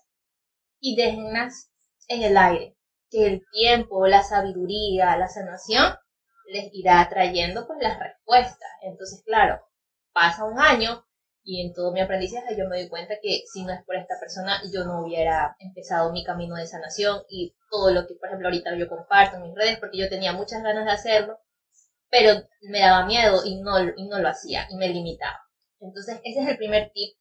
y 0.79 0.95
déjenlas 0.95 1.71
en 2.07 2.23
el 2.23 2.37
aire, 2.37 2.77
que 3.09 3.25
el 3.27 3.45
tiempo, 3.51 4.05
la 4.07 4.21
sabiduría, 4.21 5.17
la 5.17 5.27
sanación 5.27 5.95
les 6.47 6.69
irá 6.73 7.07
trayendo 7.09 7.65
pues 7.65 7.79
las 7.81 7.99
respuestas. 7.99 8.69
Entonces, 8.81 9.23
claro, 9.25 9.61
pasa 10.11 10.45
un 10.45 10.59
año 10.59 11.05
y 11.43 11.65
en 11.65 11.73
todo 11.73 11.91
mi 11.91 11.99
aprendizaje 12.01 12.55
yo 12.57 12.67
me 12.69 12.79
doy 12.79 12.89
cuenta 12.89 13.15
que 13.21 13.43
si 13.51 13.65
no 13.65 13.73
es 13.73 13.83
por 13.85 13.95
esta 13.95 14.15
persona, 14.19 14.61
yo 14.71 14.85
no 14.85 15.03
hubiera 15.03 15.55
empezado 15.59 16.11
mi 16.11 16.23
camino 16.23 16.55
de 16.55 16.67
sanación 16.67 17.23
y 17.29 17.55
todo 17.69 17.91
lo 17.91 18.07
que, 18.07 18.15
por 18.15 18.27
ejemplo, 18.29 18.47
ahorita 18.47 18.75
yo 18.77 18.87
comparto 18.87 19.37
en 19.37 19.43
mis 19.43 19.55
redes, 19.55 19.79
porque 19.79 19.97
yo 19.97 20.09
tenía 20.09 20.31
muchas 20.33 20.63
ganas 20.63 20.85
de 20.85 20.91
hacerlo, 20.91 21.39
pero 22.09 22.47
me 22.61 22.79
daba 22.79 23.05
miedo 23.05 23.41
y 23.43 23.61
no, 23.61 23.81
y 23.81 24.07
no 24.07 24.19
lo 24.19 24.29
hacía 24.29 24.67
y 24.69 24.77
me 24.77 24.89
limitaba. 24.89 25.42
Entonces, 25.83 26.19
ese 26.23 26.41
es 26.41 26.47
el 26.47 26.57
primer 26.57 26.91
tip. 26.93 27.17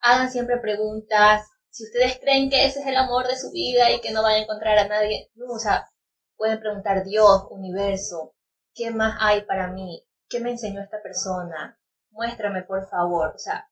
Hagan 0.00 0.30
siempre 0.30 0.58
preguntas. 0.58 1.48
Si 1.70 1.84
ustedes 1.84 2.18
creen 2.20 2.50
que 2.50 2.66
ese 2.66 2.80
es 2.80 2.86
el 2.86 2.96
amor 2.96 3.26
de 3.26 3.36
su 3.36 3.50
vida 3.50 3.90
y 3.90 4.00
que 4.00 4.12
no 4.12 4.22
van 4.22 4.34
a 4.34 4.42
encontrar 4.42 4.78
a 4.78 4.88
nadie, 4.88 5.30
no, 5.34 5.46
o 5.46 5.58
sea, 5.58 5.88
pueden 6.36 6.60
preguntar 6.60 7.04
Dios, 7.04 7.46
universo, 7.50 8.34
¿qué 8.74 8.90
más 8.90 9.16
hay 9.20 9.42
para 9.42 9.68
mí? 9.68 10.04
¿Qué 10.28 10.40
me 10.40 10.50
enseñó 10.50 10.80
esta 10.82 11.02
persona? 11.02 11.78
muéstrame 12.14 12.62
por 12.62 12.88
favor. 12.88 13.32
O 13.34 13.38
sea, 13.38 13.68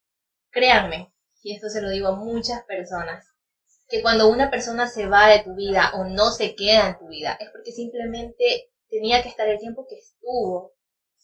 créanme, 0.50 1.12
y 1.42 1.54
esto 1.54 1.68
se 1.68 1.80
lo 1.80 1.88
digo 1.88 2.08
a 2.08 2.16
muchas 2.16 2.62
personas, 2.64 3.26
que 3.88 4.02
cuando 4.02 4.28
una 4.28 4.50
persona 4.50 4.86
se 4.86 5.06
va 5.06 5.28
de 5.28 5.42
tu 5.42 5.54
vida 5.54 5.92
o 5.94 6.04
no 6.04 6.30
se 6.30 6.54
queda 6.54 6.88
en 6.88 6.98
tu 6.98 7.08
vida, 7.08 7.36
es 7.40 7.50
porque 7.50 7.72
simplemente 7.72 8.70
tenía 8.88 9.22
que 9.22 9.28
estar 9.28 9.48
el 9.48 9.58
tiempo 9.58 9.86
que 9.88 9.96
estuvo 9.96 10.72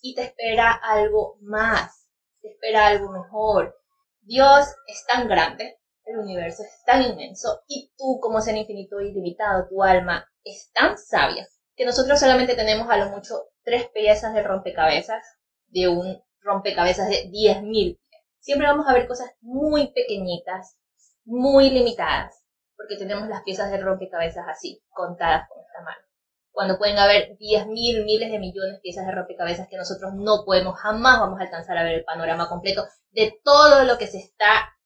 y 0.01 0.15
te 0.15 0.23
espera 0.23 0.73
algo 0.73 1.39
más, 1.41 1.98
espera 2.43 2.87
algo 2.87 3.11
mejor. 3.11 3.77
Dios 4.21 4.67
es 4.87 5.05
tan 5.07 5.29
grande, 5.29 5.79
el 6.05 6.19
universo 6.19 6.63
es 6.63 6.83
tan 6.85 7.03
inmenso 7.03 7.63
y 7.67 7.93
tú 7.97 8.19
como 8.21 8.41
ser 8.41 8.57
infinito 8.57 9.01
y 9.01 9.09
ilimitado, 9.09 9.69
tu 9.69 9.83
alma 9.83 10.27
es 10.45 10.71
tan 10.73 10.97
sabia 10.99 11.47
que 11.77 11.85
nosotros 11.85 12.19
solamente 12.19 12.57
tenemos 12.57 12.91
a 12.91 12.97
lo 12.97 13.11
mucho 13.11 13.35
tres 13.63 13.89
piezas 13.91 14.35
de 14.35 14.43
rompecabezas 14.43 15.23
de 15.69 15.89
un 15.89 16.21
rompecabezas 16.41 17.09
de 17.09 17.29
10.000. 17.31 17.99
siempre 18.41 18.67
vamos 18.67 18.87
a 18.89 18.95
ver 18.95 19.07
cosas 19.07 19.31
muy 19.41 19.93
pequeñitas, 19.93 20.77
muy 21.25 21.71
limitadas, 21.71 22.45
porque 22.77 22.97
tenemos 22.97 23.29
las 23.29 23.43
piezas 23.43 23.71
de 23.71 23.79
rompecabezas 23.79 24.47
así, 24.49 24.83
contadas 24.89 25.49
con 25.49 25.63
esta 25.63 25.83
mano. 25.83 26.08
Cuando 26.59 26.77
pueden 26.77 26.99
haber 26.99 27.39
10.000, 27.39 27.69
mil, 27.69 28.05
miles 28.05 28.33
de 28.33 28.41
millones 28.41 28.73
de 28.73 28.81
piezas 28.81 29.07
de 29.07 29.13
rompecabezas 29.13 29.69
que 29.69 29.77
nosotros 29.77 30.15
no 30.17 30.43
podemos, 30.45 30.77
jamás 30.77 31.21
vamos 31.21 31.39
a 31.39 31.45
alcanzar 31.45 31.79
a 31.79 31.85
ver 31.85 31.95
el 31.95 32.05
panorama 32.05 32.49
completo 32.49 32.85
de 33.13 33.39
todo 33.45 33.85
lo 33.85 33.97
que 33.97 34.09
se 34.09 34.19
está, 34.19 34.77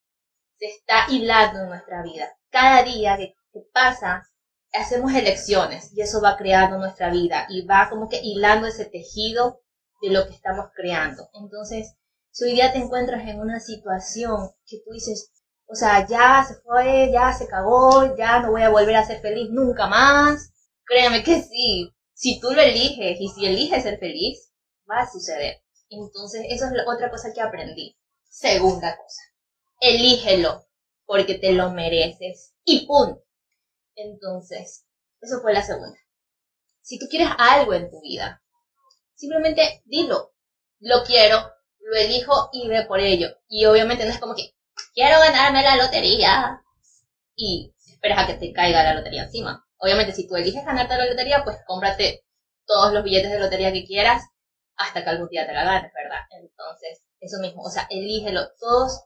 se 0.58 0.66
está 0.66 1.06
hilando 1.08 1.60
en 1.60 1.70
nuestra 1.70 2.02
vida. 2.02 2.28
Cada 2.50 2.82
día 2.82 3.16
que, 3.16 3.36
que 3.54 3.60
pasa, 3.72 4.28
hacemos 4.74 5.14
elecciones 5.14 5.90
y 5.96 6.02
eso 6.02 6.20
va 6.20 6.36
creando 6.36 6.76
nuestra 6.76 7.08
vida 7.08 7.46
y 7.48 7.64
va 7.64 7.88
como 7.88 8.10
que 8.10 8.20
hilando 8.22 8.66
ese 8.66 8.84
tejido 8.84 9.62
de 10.02 10.10
lo 10.10 10.26
que 10.26 10.34
estamos 10.34 10.66
creando. 10.74 11.30
Entonces, 11.32 11.96
si 12.32 12.44
hoy 12.44 12.52
día 12.52 12.70
te 12.70 12.80
encuentras 12.80 13.26
en 13.26 13.40
una 13.40 13.60
situación 13.60 14.50
que 14.66 14.76
tú 14.84 14.92
dices, 14.92 15.32
o 15.64 15.74
sea, 15.74 16.06
ya 16.06 16.44
se 16.46 16.56
fue, 16.56 17.10
ya 17.10 17.32
se 17.32 17.48
cagó, 17.48 18.14
ya 18.14 18.40
no 18.40 18.50
voy 18.50 18.60
a 18.60 18.68
volver 18.68 18.96
a 18.96 19.06
ser 19.06 19.22
feliz 19.22 19.48
nunca 19.50 19.86
más, 19.86 20.52
créeme 20.84 21.22
que 21.22 21.42
sí, 21.42 21.92
si 22.12 22.40
tú 22.40 22.50
lo 22.50 22.60
eliges 22.60 23.20
y 23.20 23.28
si 23.28 23.46
eliges 23.46 23.82
ser 23.82 23.98
feliz, 23.98 24.52
va 24.88 25.00
a 25.00 25.10
suceder. 25.10 25.62
Entonces, 25.88 26.46
eso 26.48 26.66
es 26.66 26.72
otra 26.86 27.10
cosa 27.10 27.32
que 27.34 27.40
aprendí. 27.40 27.96
Segunda 28.24 28.96
cosa, 28.96 29.22
elígelo 29.80 30.64
porque 31.04 31.34
te 31.34 31.52
lo 31.52 31.70
mereces 31.70 32.54
y 32.64 32.86
punto. 32.86 33.22
Entonces, 33.94 34.86
eso 35.20 35.40
fue 35.40 35.52
la 35.52 35.62
segunda. 35.62 35.98
Si 36.80 36.98
tú 36.98 37.06
quieres 37.08 37.28
algo 37.38 37.74
en 37.74 37.90
tu 37.90 38.00
vida, 38.00 38.42
simplemente 39.14 39.82
dilo. 39.84 40.32
Lo 40.80 41.04
quiero, 41.04 41.38
lo 41.78 41.96
elijo 41.96 42.48
y 42.52 42.68
ve 42.68 42.84
por 42.86 43.00
ello. 43.00 43.28
Y 43.48 43.66
obviamente 43.66 44.04
no 44.04 44.10
es 44.10 44.18
como 44.18 44.34
que 44.34 44.54
quiero 44.94 45.20
ganarme 45.20 45.62
la 45.62 45.76
lotería 45.76 46.62
y 47.36 47.72
esperas 47.86 48.24
a 48.24 48.26
que 48.26 48.34
te 48.34 48.52
caiga 48.52 48.82
la 48.82 48.94
lotería 48.94 49.24
encima. 49.24 49.66
Obviamente 49.82 50.12
si 50.12 50.28
tú 50.28 50.36
eliges 50.36 50.64
ganarte 50.64 50.96
la 50.96 51.06
lotería, 51.06 51.42
pues 51.42 51.56
cómprate 51.66 52.24
todos 52.64 52.92
los 52.92 53.02
billetes 53.02 53.32
de 53.32 53.40
lotería 53.40 53.72
que 53.72 53.84
quieras 53.84 54.22
hasta 54.76 55.02
que 55.02 55.10
algún 55.10 55.28
día 55.28 55.44
te 55.44 55.52
la 55.52 55.64
ganes, 55.64 55.92
¿verdad? 55.92 56.20
Entonces, 56.40 57.02
eso 57.18 57.40
mismo, 57.40 57.62
o 57.62 57.68
sea, 57.68 57.88
elígelo. 57.90 58.42
Todos 58.60 59.02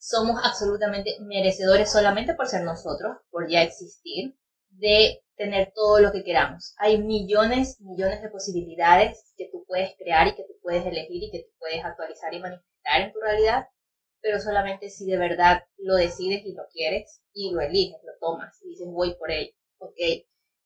somos 0.00 0.40
absolutamente 0.42 1.16
merecedores 1.20 1.92
solamente 1.92 2.34
por 2.34 2.48
ser 2.48 2.64
nosotros, 2.64 3.18
por 3.30 3.48
ya 3.48 3.62
existir, 3.62 4.36
de 4.70 5.22
tener 5.36 5.72
todo 5.76 6.00
lo 6.00 6.10
que 6.10 6.24
queramos. 6.24 6.74
Hay 6.78 6.98
millones, 6.98 7.80
millones 7.80 8.20
de 8.20 8.30
posibilidades 8.30 9.32
que 9.36 9.48
tú 9.52 9.64
puedes 9.68 9.94
crear 9.96 10.26
y 10.26 10.34
que 10.34 10.42
tú 10.42 10.54
puedes 10.60 10.84
elegir 10.86 11.22
y 11.22 11.30
que 11.30 11.44
tú 11.44 11.50
puedes 11.60 11.84
actualizar 11.84 12.34
y 12.34 12.40
manifestar 12.40 13.02
en 13.02 13.12
tu 13.12 13.20
realidad, 13.20 13.68
pero 14.20 14.40
solamente 14.40 14.90
si 14.90 15.06
de 15.06 15.18
verdad 15.18 15.62
lo 15.78 15.94
decides 15.94 16.44
y 16.44 16.52
lo 16.52 16.64
quieres 16.72 17.22
y 17.32 17.52
lo 17.52 17.60
eliges, 17.60 18.00
lo 18.02 18.12
tomas 18.18 18.60
y 18.62 18.70
dices 18.70 18.88
voy 18.90 19.14
por 19.14 19.30
ello, 19.30 19.52
¿ok? 19.80 19.96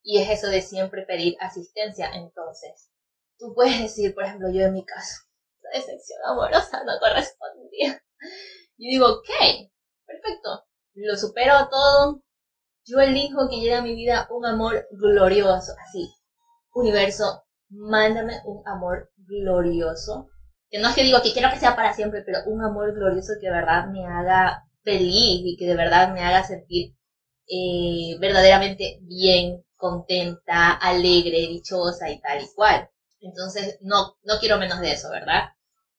Y 0.03 0.21
es 0.21 0.29
eso 0.29 0.47
de 0.47 0.61
siempre 0.61 1.05
pedir 1.05 1.35
asistencia. 1.39 2.11
Entonces, 2.13 2.91
tú 3.37 3.53
puedes 3.55 3.81
decir, 3.81 4.13
por 4.13 4.25
ejemplo, 4.25 4.49
yo 4.51 4.61
en 4.61 4.73
mi 4.73 4.85
caso, 4.85 5.23
la 5.61 5.79
decepción 5.79 6.19
amorosa 6.25 6.83
no 6.85 6.93
correspondía 6.99 8.01
y 8.77 8.91
digo, 8.91 9.07
ok, 9.07 9.29
perfecto, 10.05 10.65
lo 10.93 11.15
supero 11.15 11.67
todo. 11.69 12.21
Yo 12.85 12.99
elijo 12.99 13.49
que 13.49 13.57
llegue 13.57 13.75
a 13.75 13.81
mi 13.81 13.95
vida 13.95 14.27
un 14.29 14.45
amor 14.45 14.87
glorioso, 14.91 15.73
así. 15.87 16.13
Universo, 16.73 17.43
mándame 17.69 18.41
un 18.45 18.61
amor 18.67 19.11
glorioso. 19.17 20.29
Que 20.69 20.79
no 20.79 20.89
es 20.89 20.95
que 20.95 21.03
digo 21.03 21.21
que 21.23 21.33
quiero 21.33 21.49
que 21.49 21.59
sea 21.59 21.75
para 21.75 21.93
siempre, 21.93 22.21
pero 22.23 22.39
un 22.45 22.63
amor 22.63 22.93
glorioso 22.93 23.33
que 23.39 23.47
de 23.47 23.53
verdad 23.53 23.87
me 23.87 24.05
haga 24.05 24.63
feliz 24.83 25.41
y 25.43 25.57
que 25.57 25.65
de 25.65 25.75
verdad 25.75 26.13
me 26.13 26.21
haga 26.21 26.43
sentir 26.43 26.95
eh, 27.47 28.17
verdaderamente 28.19 28.99
bien, 29.01 29.63
contenta, 29.75 30.71
alegre, 30.73 31.47
dichosa 31.47 32.09
y 32.09 32.19
tal 32.21 32.43
y 32.43 32.47
cual. 32.55 32.89
Entonces, 33.21 33.77
no, 33.81 34.17
no 34.23 34.39
quiero 34.39 34.57
menos 34.57 34.79
de 34.81 34.91
eso, 34.93 35.09
¿verdad? 35.09 35.49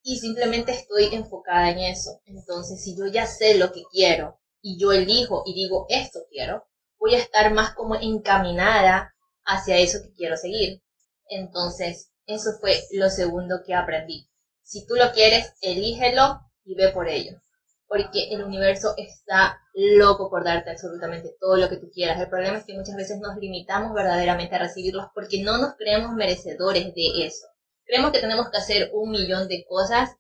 y 0.09 0.19
simplemente 0.21 0.71
estoy 0.71 1.12
enfocada 1.12 1.69
en 1.71 1.81
eso. 1.81 2.23
Entonces, 2.26 2.81
si 2.81 2.97
yo 2.97 3.09
ya 3.09 3.26
sé 3.26 3.59
lo 3.59 3.73
que 3.73 3.83
quiero 3.91 4.38
y 4.62 4.79
yo 4.79 4.93
elijo 4.93 5.43
y 5.45 5.53
digo 5.53 5.87
esto 5.88 6.21
quiero, 6.31 6.65
voy 6.97 7.17
a 7.17 7.19
estar 7.19 7.53
más 7.53 7.75
como 7.75 7.97
encaminada 7.97 9.12
hacia 9.45 9.79
eso 9.79 9.99
que 10.05 10.12
quiero 10.12 10.37
seguir. 10.37 10.81
Entonces, 11.29 12.12
eso 12.25 12.53
fue 12.61 12.85
lo 12.93 13.11
segundo 13.11 13.62
que 13.67 13.75
aprendí. 13.75 14.31
Si 14.62 14.87
tú 14.87 14.95
lo 14.95 15.11
quieres, 15.11 15.53
elígelo 15.61 16.41
y 16.65 16.76
ve 16.76 16.91
por 16.91 17.09
ello. 17.09 17.43
Porque 17.88 18.28
el 18.33 18.43
universo 18.43 18.95
está 18.97 19.61
loco 19.75 20.28
por 20.28 20.45
darte 20.45 20.71
absolutamente 20.71 21.37
todo 21.40 21.57
lo 21.57 21.69
que 21.69 21.76
tú 21.76 21.90
quieras. 21.93 22.21
El 22.21 22.28
problema 22.28 22.59
es 22.59 22.64
que 22.64 22.75
muchas 22.75 22.97
veces 22.97 23.19
nos 23.21 23.37
limitamos 23.37 23.95
verdaderamente 23.95 24.57
a 24.57 24.59
recibirlos 24.59 25.07
porque 25.14 25.43
no 25.43 25.59
nos 25.59 25.76
creemos 25.76 26.12
merecedores 26.14 26.95
de 26.95 27.26
eso. 27.26 27.47
Creemos 27.85 28.11
que 28.11 28.21
tenemos 28.21 28.50
que 28.50 28.59
hacer 28.59 28.90
un 28.93 29.11
millón 29.11 29.47
de 29.47 29.64
cosas 29.69 30.16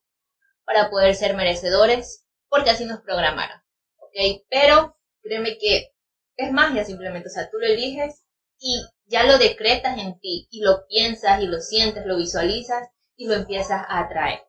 para 0.64 0.90
poder 0.90 1.14
ser 1.14 1.34
merecedores, 1.34 2.26
porque 2.48 2.70
así 2.70 2.84
nos 2.84 3.00
programaron, 3.00 3.58
¿ok? 3.98 4.44
Pero 4.48 4.96
créeme 5.22 5.58
que 5.58 5.92
es 6.36 6.52
magia 6.52 6.84
simplemente, 6.84 7.28
o 7.28 7.32
sea, 7.32 7.48
tú 7.50 7.56
lo 7.58 7.66
eliges 7.66 8.24
y 8.58 8.84
ya 9.06 9.24
lo 9.24 9.38
decretas 9.38 9.98
en 9.98 10.18
ti 10.20 10.48
y 10.50 10.60
lo 10.60 10.86
piensas 10.86 11.40
y 11.40 11.46
lo 11.46 11.60
sientes, 11.60 12.04
lo 12.04 12.16
visualizas 12.16 12.88
y 13.16 13.26
lo 13.26 13.34
empiezas 13.34 13.82
a 13.88 14.00
atraer. 14.00 14.40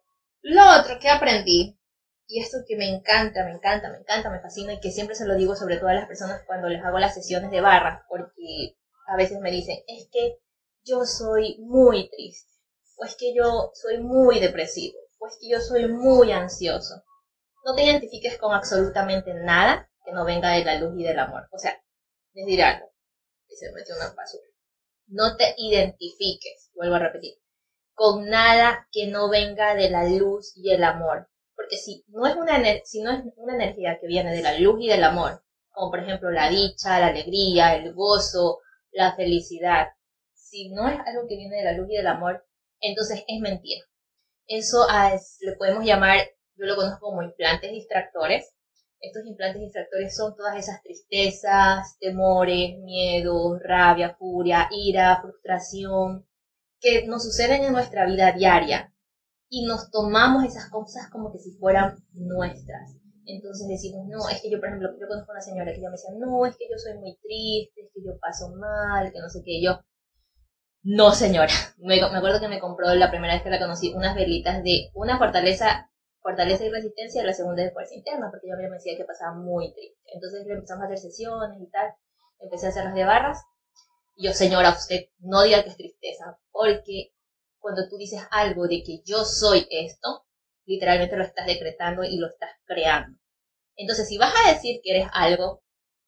Lo 0.42 0.62
otro 0.80 1.00
que 1.00 1.10
aprendí, 1.10 1.77
y 2.28 2.42
esto 2.42 2.58
que 2.68 2.76
me 2.76 2.90
encanta, 2.90 3.46
me 3.46 3.52
encanta, 3.52 3.90
me 3.90 4.00
encanta, 4.00 4.30
me 4.30 4.42
fascina 4.42 4.74
y 4.74 4.80
que 4.80 4.92
siempre 4.92 5.16
se 5.16 5.26
lo 5.26 5.36
digo 5.36 5.56
sobre 5.56 5.78
todo 5.78 5.90
a 5.90 5.94
las 5.94 6.08
personas 6.08 6.44
cuando 6.46 6.68
les 6.68 6.84
hago 6.84 7.00
las 7.00 7.14
sesiones 7.14 7.52
de 7.52 7.62
barra, 7.62 8.06
porque 8.10 8.78
a 9.08 9.16
veces 9.16 9.40
me 9.40 9.52
dicen, 9.52 9.78
es 9.88 10.10
que 10.12 10.40
yo 10.84 11.06
soy 11.06 11.58
muy 11.60 12.10
triste 12.10 12.58
o 12.98 13.06
es 13.06 13.16
que 13.16 13.34
yo 13.34 13.72
soy 13.76 14.00
muy 14.00 14.40
depresivo, 14.40 14.98
o 15.20 15.28
es 15.28 15.38
que 15.40 15.50
yo 15.50 15.62
soy 15.62 15.88
muy 15.88 16.32
ansioso. 16.32 17.04
No 17.64 17.76
te 17.76 17.84
identifiques 17.84 18.38
con 18.38 18.54
absolutamente 18.54 19.34
nada 19.34 19.90
que 20.04 20.12
no 20.12 20.26
venga 20.26 20.52
de 20.52 20.66
la 20.66 20.80
luz 20.80 20.94
y 20.98 21.04
del 21.04 21.20
amor. 21.20 21.48
O 21.52 21.60
sea, 21.60 21.80
decir 22.34 22.64
algo. 22.64 22.92
Y 23.50 23.56
se 23.56 23.72
metió 23.72 23.96
una 23.96 24.14
basura. 24.14 24.44
No 25.08 25.38
te 25.38 25.54
identifiques, 25.58 26.72
vuelvo 26.74 26.96
a 26.96 27.00
repetir, 27.00 27.36
con 27.94 28.30
nada 28.30 28.88
que 28.92 29.08
no 29.08 29.30
venga 29.30 29.76
de 29.76 29.90
la 29.90 30.06
luz 30.06 30.54
y 30.56 30.72
el 30.72 30.84
amor. 30.84 31.30
Porque 31.58 31.76
si 31.76 32.06
no 32.10 32.28
es 32.28 32.36
una, 32.36 32.64
si 32.86 33.02
no 33.02 33.12
es 33.12 33.24
una 33.36 33.56
energía 33.56 33.98
que 34.00 34.06
viene 34.06 34.32
de 34.32 34.44
la 34.44 34.58
luz 34.60 34.80
y 34.80 34.90
del 34.90 35.04
amor, 35.04 35.44
como 35.72 35.90
por 35.90 36.02
ejemplo 36.02 36.30
la 36.30 36.50
dicha, 36.50 37.00
la 37.00 37.08
alegría, 37.08 37.76
el 37.76 37.96
gozo, 37.96 38.60
la 38.92 39.16
felicidad, 39.16 39.88
si 40.36 40.70
no 40.70 40.88
es 40.88 41.00
algo 41.00 41.28
que 41.28 41.36
viene 41.36 41.58
de 41.58 41.64
la 41.64 41.74
luz 41.74 41.88
y 41.90 41.98
del 41.98 42.06
amor, 42.06 42.46
entonces 42.80 43.24
es 43.28 43.42
mentira. 43.42 43.82
Eso 44.46 44.86
le 45.42 45.54
podemos 45.54 45.84
llamar, 45.84 46.20
yo 46.56 46.66
lo 46.68 46.76
conozco 46.76 47.08
como 47.08 47.24
implantes 47.24 47.72
distractores. 47.72 48.54
Estos 49.00 49.26
implantes 49.26 49.62
distractores 49.64 50.16
son 50.16 50.36
todas 50.36 50.58
esas 50.58 50.84
tristezas, 50.84 51.98
temores, 52.00 52.78
miedos, 52.84 53.60
rabia, 53.64 54.16
furia, 54.16 54.70
ira, 54.72 55.20
frustración, 55.22 56.28
que 56.80 57.08
nos 57.08 57.24
suceden 57.24 57.64
en 57.64 57.74
nuestra 57.74 58.06
vida 58.06 58.32
diaria 58.32 58.94
y 59.50 59.66
nos 59.66 59.92
tomamos 59.92 60.44
esas 60.44 60.70
cosas 60.70 61.10
como 61.10 61.32
que 61.32 61.40
si 61.40 61.52
fueran 61.58 61.98
nuestras. 62.14 62.98
Entonces 63.26 63.68
decimos, 63.68 64.08
no, 64.08 64.30
es 64.30 64.42
que 64.42 64.50
yo, 64.50 64.60
por 64.60 64.70
ejemplo, 64.70 64.90
yo 65.00 65.08
conozco 65.08 65.32
a 65.32 65.36
una 65.36 65.42
señora 65.42 65.74
que 65.74 65.82
ya 65.82 65.90
me 65.90 65.98
decía, 65.98 66.12
no, 66.18 66.46
es 66.46 66.56
que 66.56 66.68
yo 66.70 66.78
soy 66.78 66.98
muy 66.98 67.18
triste, 67.22 67.82
es 67.82 67.92
que 67.94 68.02
yo 68.04 68.18
paso 68.20 68.50
mal, 68.56 69.12
que 69.12 69.20
no 69.20 69.30
sé 69.30 69.42
qué, 69.44 69.62
yo, 69.62 69.82
no, 70.90 71.12
señora. 71.12 71.52
Me, 71.80 72.02
acuerdo 72.02 72.40
que 72.40 72.48
me 72.48 72.62
compró 72.62 72.94
la 72.96 73.10
primera 73.10 73.34
vez 73.34 73.44
que 73.44 73.50
la 73.50 73.60
conocí 73.60 73.94
unas 73.94 74.16
velitas 74.16 74.64
de 74.64 74.90
una 74.94 75.18
fortaleza, 75.18 75.92
fortaleza 76.22 76.64
y 76.64 76.70
resistencia, 76.70 77.22
y 77.22 77.26
la 77.26 77.34
segunda 77.34 77.62
de 77.62 77.72
fuerza 77.72 77.94
interna, 77.94 78.30
porque 78.32 78.48
yo 78.48 78.56
me 78.56 78.70
decía 78.70 78.96
que 78.96 79.04
pasaba 79.04 79.36
muy 79.36 79.74
triste. 79.74 80.00
Entonces 80.14 80.46
le 80.48 80.54
empezamos 80.54 80.84
a 80.84 80.86
hacer 80.86 81.00
sesiones 81.00 81.62
y 81.62 81.70
tal. 81.70 81.94
Empecé 82.40 82.68
a 82.68 82.70
hacer 82.70 82.86
las 82.86 82.96
de 82.96 83.04
barras. 83.04 83.44
Y 84.16 84.28
yo, 84.28 84.34
señora, 84.34 84.70
usted 84.70 85.08
no 85.20 85.44
diga 85.44 85.62
que 85.64 85.72
es 85.72 85.76
tristeza, 85.78 86.40
porque 86.52 87.12
cuando 87.68 87.90
tú 87.90 87.98
dices 87.98 88.22
algo 88.32 88.66
de 88.66 88.82
que 88.82 89.02
yo 89.04 89.26
soy 89.26 89.68
esto, 89.70 90.26
literalmente 90.66 91.18
lo 91.18 91.26
estás 91.26 91.46
decretando 91.46 92.02
y 92.06 92.16
lo 92.16 92.28
estás 92.28 92.52
creando. 92.64 93.20
Entonces, 93.76 94.08
si 94.08 94.18
vas 94.18 94.34
a 94.34 94.54
decir 94.54 94.80
que 94.82 94.92
eres 94.92 95.10
algo, 95.12 95.66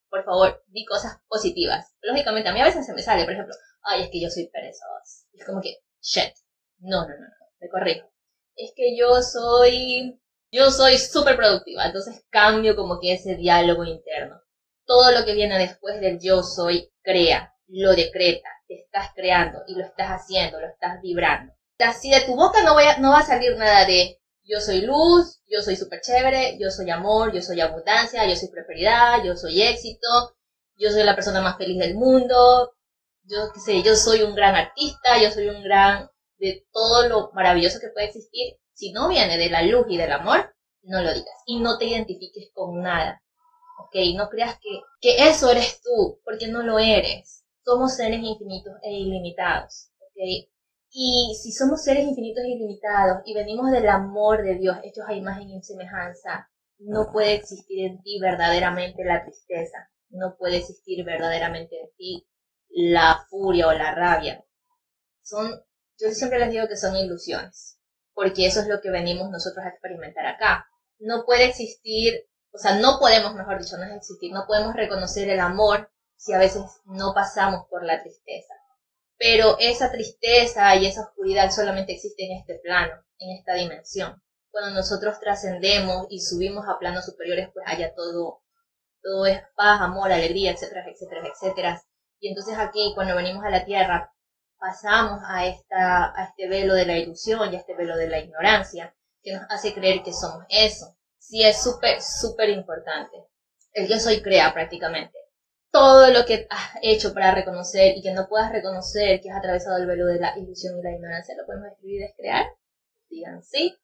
por 0.10 0.24
favor, 0.24 0.64
di 0.68 0.86
cosas 0.86 1.20
positivas. 1.28 1.94
Lógicamente, 2.00 2.48
a 2.48 2.54
mí 2.54 2.62
a 2.62 2.64
veces 2.64 2.86
se 2.86 2.94
me 2.94 3.02
sale, 3.02 3.26
por 3.26 3.34
ejemplo, 3.34 3.54
ay, 3.84 4.04
es 4.04 4.10
que 4.10 4.22
yo 4.22 4.30
soy 4.30 4.48
perezosa. 4.48 5.28
Es 5.34 5.46
como 5.46 5.60
que, 5.60 5.80
shit. 6.02 6.34
No, 6.78 7.02
no, 7.02 7.10
no, 7.10 7.28
no, 7.28 7.46
me 7.60 7.68
corrijo. 7.68 8.10
Es 8.56 8.72
que 8.74 8.96
yo 8.98 9.22
soy, 9.22 10.18
yo 10.54 10.72
soy 10.72 10.98
súper 10.98 11.36
productiva, 11.36 11.88
entonces 11.88 12.24
cambio 12.30 12.78
como 12.78 13.02
que 13.02 13.16
ese 13.16 13.36
diálogo 13.36 13.84
interno. 13.84 14.42
Todo 14.86 15.12
lo 15.12 15.26
que 15.26 15.34
viene 15.34 15.60
después 15.60 16.00
del 16.00 16.22
yo 16.22 16.42
soy, 16.42 16.90
crea, 17.04 17.54
lo 17.68 17.94
decreta, 17.96 18.50
te 18.70 18.76
estás 18.76 19.10
creando 19.16 19.64
y 19.68 19.74
lo 19.74 19.84
estás 19.84 20.10
haciendo, 20.10 20.62
lo 20.62 20.68
estás 20.68 21.02
vibrando. 21.02 21.52
Así 21.80 22.12
de 22.12 22.22
tu 22.22 22.36
boca 22.36 22.62
no, 22.62 22.76
no 23.00 23.12
va 23.12 23.20
a 23.20 23.26
salir 23.26 23.58
nada 23.58 23.86
de 23.86 24.20
yo 24.44 24.60
soy 24.62 24.82
luz, 24.82 25.42
yo 25.48 25.62
soy 25.62 25.76
súper 25.76 26.02
chévere, 26.02 26.58
yo 26.60 26.70
soy 26.70 26.90
amor, 26.90 27.34
yo 27.34 27.42
soy 27.42 27.60
abundancia, 27.62 28.28
yo 28.28 28.36
soy 28.36 28.50
prosperidad, 28.50 29.24
yo 29.24 29.36
soy 29.36 29.62
éxito, 29.62 30.08
yo 30.76 30.92
soy 30.92 31.04
la 31.04 31.16
persona 31.16 31.42
más 31.42 31.58
feliz 31.58 31.80
del 31.80 31.96
mundo, 31.96 32.74
yo 33.24 33.52
qué 33.54 33.60
sé, 33.60 33.84
yo 33.84 33.96
soy 33.96 34.22
un 34.22 34.36
gran 34.36 34.56
artista, 34.56 35.22
yo 35.22 35.32
soy 35.32 35.50
un 35.50 35.64
gran 35.64 36.10
de 36.38 36.66
todo 36.72 37.08
lo 37.08 37.32
maravilloso 37.34 37.80
que 37.80 37.90
puede 37.90 38.08
existir. 38.08 38.56
Si 38.74 38.92
no 38.92 39.10
viene 39.10 39.38
de 39.38 39.50
la 39.50 39.62
luz 39.64 39.86
y 39.90 39.98
del 39.98 40.12
amor, 40.12 40.56
no 40.84 41.02
lo 41.02 41.14
digas 41.14 41.36
y 41.46 41.60
no 41.60 41.78
te 41.78 41.86
identifiques 41.86 42.50
con 42.54 42.82
nada. 42.82 43.22
¿Ok? 43.80 43.96
No 44.16 44.30
creas 44.30 44.58
que, 44.60 44.82
que 45.02 45.30
eso 45.30 45.52
eres 45.52 45.82
tú, 45.82 46.20
porque 46.24 46.48
no 46.48 46.64
lo 46.64 46.80
eres. 46.80 47.39
Somos 47.70 47.98
seres 47.98 48.20
infinitos 48.24 48.74
e 48.82 48.92
ilimitados. 48.92 49.92
¿Ok? 50.00 50.50
Y 50.90 51.38
si 51.40 51.52
somos 51.52 51.84
seres 51.84 52.04
infinitos 52.04 52.44
e 52.44 52.50
ilimitados 52.50 53.22
y 53.26 53.36
venimos 53.36 53.70
del 53.70 53.88
amor 53.90 54.42
de 54.42 54.56
Dios, 54.56 54.78
hechos 54.84 55.06
a 55.08 55.14
imagen 55.14 55.52
y 55.52 55.62
semejanza, 55.62 56.50
no 56.80 57.12
puede 57.12 57.36
existir 57.36 57.86
en 57.86 58.02
ti 58.02 58.20
verdaderamente 58.20 59.06
la 59.06 59.24
tristeza, 59.24 59.88
no 60.10 60.36
puede 60.36 60.58
existir 60.58 61.06
verdaderamente 61.06 61.80
en 61.80 61.90
ti 61.96 62.28
la 62.70 63.24
furia 63.30 63.68
o 63.68 63.74
la 63.74 63.94
rabia. 63.94 64.44
Son, 65.22 65.52
yo 66.00 66.10
siempre 66.10 66.40
les 66.40 66.50
digo 66.50 66.68
que 66.68 66.76
son 66.76 66.96
ilusiones, 66.96 67.80
porque 68.16 68.48
eso 68.48 68.62
es 68.62 68.68
lo 68.68 68.82
que 68.82 68.90
venimos 68.90 69.30
nosotros 69.30 69.64
a 69.64 69.70
experimentar 69.70 70.26
acá. 70.26 70.66
No 70.98 71.24
puede 71.24 71.46
existir, 71.46 72.16
o 72.52 72.58
sea, 72.58 72.80
no 72.80 72.98
podemos, 72.98 73.36
mejor 73.36 73.60
dicho, 73.60 73.78
no 73.78 73.84
existir, 73.96 74.32
no 74.34 74.46
podemos 74.48 74.74
reconocer 74.74 75.30
el 75.30 75.40
amor 75.40 75.92
si 76.20 76.34
a 76.34 76.38
veces 76.38 76.62
no 76.86 77.14
pasamos 77.16 77.66
por 77.70 77.84
la 77.84 78.02
tristeza 78.04 78.54
pero 79.20 79.58
esa 79.60 79.92
tristeza 79.92 80.74
y 80.78 80.86
esa 80.86 81.02
oscuridad 81.02 81.52
solamente 81.52 81.92
existe 81.92 82.24
en 82.24 82.40
este 82.40 82.56
plano, 82.56 83.04
en 83.20 83.38
esta 83.38 83.54
dimensión. 83.54 84.24
Cuando 84.50 84.72
nosotros 84.72 85.20
trascendemos 85.20 86.08
y 86.10 86.22
subimos 86.22 86.66
a 86.68 86.80
planos 86.80 87.06
superiores, 87.06 87.50
pues 87.54 87.66
haya 87.68 87.94
todo, 87.94 88.42
todo 89.04 89.26
es 89.26 89.42
paz, 89.58 89.82
amor, 89.82 90.14
alegría, 90.14 90.52
etcétera, 90.52 90.86
etcétera, 90.90 91.28
etcétera. 91.28 91.84
Y 92.22 92.30
entonces 92.30 92.58
aquí, 92.58 92.94
cuando 92.96 93.16
venimos 93.18 93.44
a 93.44 93.50
la 93.50 93.66
tierra, 93.66 94.14
pasamos 94.58 95.22
a, 95.28 95.46
esta, 95.46 96.14
a 96.18 96.24
este 96.30 96.48
velo 96.48 96.74
de 96.74 96.86
la 96.86 96.98
ilusión 96.98 97.52
y 97.52 97.58
a 97.58 97.60
este 97.60 97.76
velo 97.76 97.98
de 97.98 98.08
la 98.08 98.20
ignorancia, 98.20 98.96
que 99.22 99.34
nos 99.34 99.44
hace 99.50 99.74
creer 99.74 100.02
que 100.02 100.14
somos 100.14 100.46
eso. 100.48 100.96
Sí, 101.18 101.44
es 101.44 101.62
súper, 101.62 102.02
súper 102.02 102.50
importante. 102.50 103.18
El 103.74 103.90
yo 103.90 104.00
soy 104.00 104.22
crea 104.22 104.54
prácticamente 104.54 105.20
todo 105.72 106.12
lo 106.12 106.26
que 106.26 106.48
has 106.50 106.72
hecho 106.82 107.14
para 107.14 107.34
reconocer 107.34 107.98
y 107.98 108.02
que 108.02 108.12
no 108.12 108.28
puedas 108.28 108.52
reconocer 108.52 109.22
que 109.22 109.30
has 109.30 109.38
atravesado 109.38 109.78
el 109.78 109.88
velo 109.88 110.06
de 110.06 110.20
la 110.20 110.38
ilusión 110.38 110.78
y 110.80 110.82
la 110.82 110.92
ignorancia, 110.92 111.36
lo 111.38 111.46
podemos 111.46 111.68
escribir 111.72 112.02
y 112.02 112.04
descrear. 112.06 112.46
Digan 113.10 113.44
sí, 113.44 113.76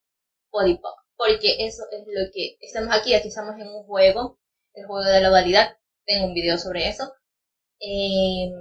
podipoc. 0.49 1.05
Porque 1.17 1.65
eso 1.65 1.83
es 1.91 2.03
lo 2.07 2.31
que 2.33 2.57
estamos 2.59 2.93
aquí, 2.93 3.13
aquí 3.13 3.29
estamos 3.29 3.55
en 3.55 3.67
un 3.67 3.83
juego, 3.83 4.39
el 4.73 4.85
juego 4.85 5.03
de 5.03 5.21
la 5.21 5.29
dualidad. 5.29 5.77
Tengo 6.05 6.27
un 6.27 6.33
video 6.33 6.57
sobre 6.57 6.89
eso. 6.89 7.13
Eh, 7.79 8.51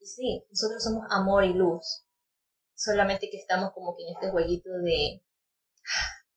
y 0.00 0.06
sí, 0.06 0.44
nosotros 0.50 0.82
somos 0.82 1.04
amor 1.10 1.44
y 1.44 1.54
luz. 1.54 2.04
Solamente 2.74 3.30
que 3.30 3.38
estamos 3.38 3.72
como 3.72 3.96
que 3.96 4.04
en 4.04 4.14
este 4.14 4.30
jueguito 4.30 4.70
de, 4.70 5.22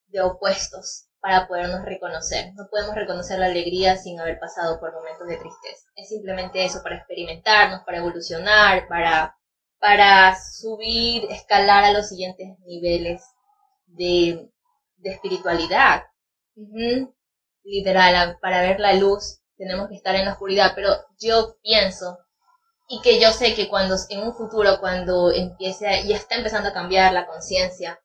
de 0.08 0.22
opuestos 0.22 1.08
para 1.26 1.48
podernos 1.48 1.84
reconocer. 1.84 2.54
No 2.54 2.68
podemos 2.70 2.94
reconocer 2.94 3.40
la 3.40 3.48
alegría 3.48 3.98
sin 3.98 4.20
haber 4.20 4.38
pasado 4.38 4.80
por 4.80 4.94
momentos 4.94 5.28
de 5.28 5.38
tristeza. 5.38 5.88
Es 5.96 6.10
simplemente 6.10 6.64
eso, 6.64 6.84
para 6.84 6.98
experimentarnos, 6.98 7.82
para 7.84 7.98
evolucionar, 7.98 8.88
para, 8.88 9.36
para 9.80 10.36
subir, 10.40 11.26
escalar 11.32 11.84
a 11.84 11.94
los 11.94 12.10
siguientes 12.10 12.50
niveles 12.68 13.24
de, 13.88 14.52
de 14.98 15.10
espiritualidad. 15.10 16.04
Literal, 17.64 18.38
para 18.40 18.62
ver 18.62 18.80
la 18.80 18.94
luz 18.94 19.40
tenemos 19.58 19.90
que 19.90 19.96
estar 19.96 20.14
en 20.14 20.26
la 20.26 20.34
oscuridad, 20.34 20.74
pero 20.76 20.92
yo 21.18 21.56
pienso 21.64 22.20
y 22.88 23.02
que 23.02 23.20
yo 23.20 23.32
sé 23.32 23.56
que 23.56 23.68
cuando 23.68 23.96
en 24.10 24.20
un 24.22 24.36
futuro, 24.36 24.80
cuando 24.80 25.32
empiece, 25.32 26.02
y 26.02 26.14
está 26.14 26.36
empezando 26.36 26.70
a 26.70 26.74
cambiar 26.74 27.14
la 27.14 27.26
conciencia, 27.26 28.00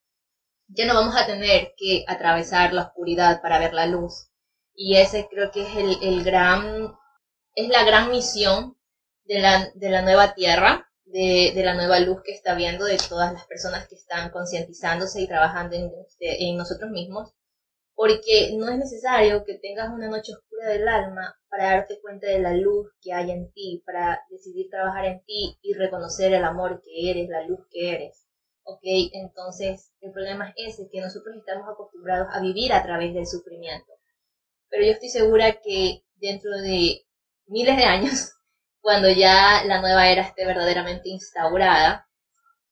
ya 0.72 0.86
no 0.86 0.94
vamos 0.94 1.16
a 1.16 1.26
tener 1.26 1.74
que 1.76 2.04
atravesar 2.06 2.72
la 2.72 2.82
oscuridad 2.82 3.42
para 3.42 3.58
ver 3.58 3.74
la 3.74 3.86
luz. 3.86 4.30
Y 4.74 4.96
ese 4.96 5.28
creo 5.28 5.50
que 5.50 5.62
es 5.62 5.76
el, 5.76 5.96
el 6.02 6.24
gran, 6.24 6.94
es 7.54 7.68
la 7.68 7.84
gran 7.84 8.10
misión 8.10 8.76
de 9.24 9.40
la, 9.40 9.70
de 9.74 9.90
la 9.90 10.02
nueva 10.02 10.34
tierra, 10.34 10.88
de, 11.04 11.52
de, 11.54 11.64
la 11.64 11.74
nueva 11.74 11.98
luz 11.98 12.22
que 12.24 12.32
está 12.32 12.54
viendo, 12.54 12.84
de 12.84 12.98
todas 13.08 13.32
las 13.32 13.46
personas 13.46 13.88
que 13.88 13.96
están 13.96 14.30
concientizándose 14.30 15.20
y 15.20 15.26
trabajando 15.26 15.74
en, 15.76 15.90
este, 16.06 16.44
en 16.44 16.56
nosotros 16.56 16.90
mismos, 16.90 17.32
porque 17.94 18.52
no 18.56 18.68
es 18.68 18.78
necesario 18.78 19.44
que 19.44 19.58
tengas 19.58 19.90
una 19.90 20.08
noche 20.08 20.32
oscura 20.32 20.68
del 20.68 20.86
alma 20.86 21.36
para 21.48 21.64
darte 21.64 22.00
cuenta 22.00 22.28
de 22.28 22.38
la 22.38 22.54
luz 22.54 22.92
que 23.02 23.12
hay 23.12 23.32
en 23.32 23.52
ti, 23.52 23.82
para 23.84 24.20
decidir 24.30 24.70
trabajar 24.70 25.04
en 25.04 25.24
ti 25.24 25.58
y 25.62 25.74
reconocer 25.74 26.32
el 26.32 26.44
amor 26.44 26.80
que 26.82 27.10
eres, 27.10 27.28
la 27.28 27.42
luz 27.42 27.66
que 27.70 27.92
eres. 27.92 28.29
¿Ok? 28.70 28.80
Entonces, 29.12 29.92
el 30.00 30.12
problema 30.12 30.52
es 30.56 30.74
ese, 30.74 30.88
que 30.90 31.00
nosotros 31.00 31.36
estamos 31.36 31.68
acostumbrados 31.68 32.28
a 32.32 32.40
vivir 32.40 32.72
a 32.72 32.82
través 32.82 33.14
del 33.14 33.26
sufrimiento. 33.26 33.92
Pero 34.68 34.84
yo 34.84 34.92
estoy 34.92 35.08
segura 35.08 35.60
que 35.60 36.04
dentro 36.16 36.52
de 36.52 37.02
miles 37.46 37.76
de 37.76 37.84
años, 37.84 38.32
cuando 38.80 39.08
ya 39.10 39.64
la 39.64 39.80
nueva 39.80 40.08
era 40.08 40.22
esté 40.22 40.46
verdaderamente 40.46 41.08
instaurada, 41.08 42.06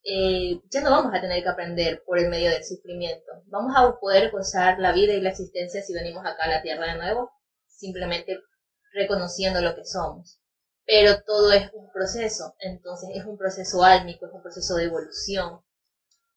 eh, 0.04 0.60
ya 0.70 0.80
no 0.80 0.90
vamos 0.90 1.12
a 1.14 1.20
tener 1.20 1.42
que 1.42 1.48
aprender 1.48 2.02
por 2.06 2.18
el 2.18 2.30
medio 2.30 2.50
del 2.50 2.64
sufrimiento. 2.64 3.42
Vamos 3.46 3.74
a 3.76 3.98
poder 3.98 4.30
gozar 4.30 4.78
la 4.78 4.92
vida 4.92 5.12
y 5.12 5.20
la 5.20 5.30
existencia 5.30 5.82
si 5.82 5.92
venimos 5.92 6.24
acá 6.24 6.44
a 6.44 6.48
la 6.48 6.62
Tierra 6.62 6.86
de 6.86 6.98
nuevo, 6.98 7.30
simplemente 7.66 8.38
reconociendo 8.92 9.60
lo 9.60 9.74
que 9.74 9.84
somos. 9.84 10.40
Pero 10.86 11.22
todo 11.22 11.52
es 11.52 11.70
un 11.74 11.90
proceso, 11.92 12.54
entonces 12.60 13.10
es 13.14 13.26
un 13.26 13.36
proceso 13.36 13.84
álmico, 13.84 14.26
es 14.26 14.32
un 14.32 14.42
proceso 14.42 14.76
de 14.76 14.84
evolución. 14.84 15.60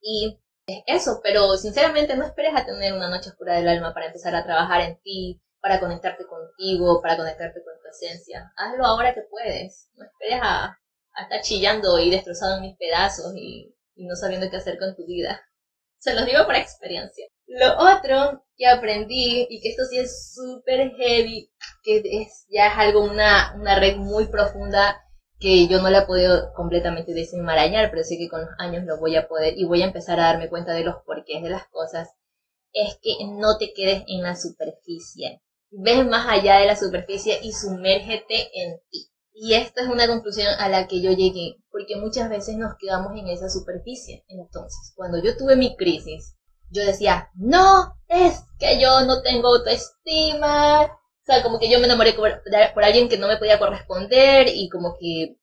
Y 0.01 0.39
es 0.65 0.83
eso, 0.87 1.19
pero 1.23 1.55
sinceramente 1.57 2.15
no 2.15 2.25
esperes 2.25 2.53
a 2.55 2.65
tener 2.65 2.93
una 2.93 3.09
noche 3.09 3.29
oscura 3.29 3.55
del 3.55 3.67
alma 3.67 3.93
para 3.93 4.07
empezar 4.07 4.35
a 4.35 4.43
trabajar 4.43 4.81
en 4.81 4.99
ti, 5.01 5.41
para 5.61 5.79
conectarte 5.79 6.25
contigo, 6.25 7.01
para 7.01 7.17
conectarte 7.17 7.63
con 7.63 7.73
tu 7.81 7.87
esencia. 7.89 8.51
Hazlo 8.57 8.85
ahora 8.85 9.13
que 9.13 9.21
puedes. 9.21 9.89
No 9.95 10.05
esperes 10.05 10.39
a, 10.41 10.77
estar 11.21 11.41
chillando 11.41 11.99
y 11.99 12.09
destrozado 12.09 12.55
en 12.55 12.61
mil 12.61 12.77
pedazos 12.77 13.33
y, 13.35 13.75
no 13.95 14.15
sabiendo 14.15 14.49
qué 14.49 14.57
hacer 14.57 14.79
con 14.79 14.95
tu 14.95 15.05
vida. 15.05 15.41
Se 15.99 16.13
los 16.13 16.25
digo 16.25 16.45
por 16.45 16.55
experiencia. 16.55 17.27
Lo 17.45 17.77
otro 17.77 18.43
que 18.57 18.67
aprendí, 18.67 19.45
y 19.49 19.61
que 19.61 19.69
esto 19.69 19.83
sí 19.85 19.99
es 19.99 20.33
súper 20.33 20.91
heavy, 20.95 21.51
que 21.83 22.01
es, 22.03 22.47
ya 22.49 22.67
es 22.67 22.73
algo, 22.77 23.03
una, 23.03 23.53
una 23.55 23.77
red 23.79 23.97
muy 23.97 24.27
profunda, 24.27 24.99
que 25.41 25.67
yo 25.67 25.81
no 25.81 25.89
la 25.89 25.99
he 25.99 26.05
podido 26.05 26.53
completamente 26.53 27.13
desenmarañar, 27.13 27.89
pero 27.89 28.03
sé 28.03 28.17
que 28.17 28.29
con 28.29 28.41
los 28.41 28.51
años 28.59 28.85
lo 28.85 28.99
voy 28.99 29.15
a 29.15 29.27
poder 29.27 29.55
y 29.57 29.65
voy 29.65 29.81
a 29.81 29.87
empezar 29.87 30.19
a 30.19 30.25
darme 30.25 30.49
cuenta 30.49 30.73
de 30.73 30.83
los 30.83 31.03
porqués 31.03 31.41
de 31.41 31.49
las 31.49 31.67
cosas, 31.69 32.09
es 32.71 32.97
que 33.01 33.15
no 33.25 33.57
te 33.57 33.73
quedes 33.73 34.03
en 34.07 34.21
la 34.21 34.35
superficie. 34.35 35.41
Ves 35.71 36.05
más 36.05 36.27
allá 36.29 36.59
de 36.59 36.67
la 36.67 36.75
superficie 36.75 37.39
y 37.41 37.51
sumérgete 37.53 38.49
en 38.53 38.79
ti. 38.91 39.07
Y 39.33 39.55
esta 39.55 39.81
es 39.81 39.87
una 39.87 40.07
conclusión 40.07 40.47
a 40.59 40.69
la 40.69 40.87
que 40.87 41.01
yo 41.01 41.11
llegué, 41.11 41.55
porque 41.71 41.95
muchas 41.95 42.29
veces 42.29 42.57
nos 42.57 42.75
quedamos 42.77 43.13
en 43.17 43.27
esa 43.27 43.49
superficie. 43.49 44.23
Entonces, 44.27 44.93
cuando 44.95 45.21
yo 45.23 45.35
tuve 45.35 45.55
mi 45.55 45.75
crisis, 45.75 46.35
yo 46.69 46.85
decía, 46.85 47.29
no, 47.33 47.95
es 48.07 48.43
que 48.59 48.79
yo 48.79 49.01
no 49.05 49.21
tengo 49.23 49.47
autoestima, 49.47 50.91
sea, 51.31 51.43
como 51.43 51.59
que 51.59 51.69
yo 51.69 51.79
me 51.79 51.85
enamoré 51.85 52.13
por, 52.13 52.41
por, 52.73 52.83
alguien 52.83 53.09
que 53.09 53.17
no 53.17 53.27
me 53.27 53.37
podía 53.37 53.59
corresponder 53.59 54.47
y 54.49 54.69
como 54.69 54.97
que 54.99 55.37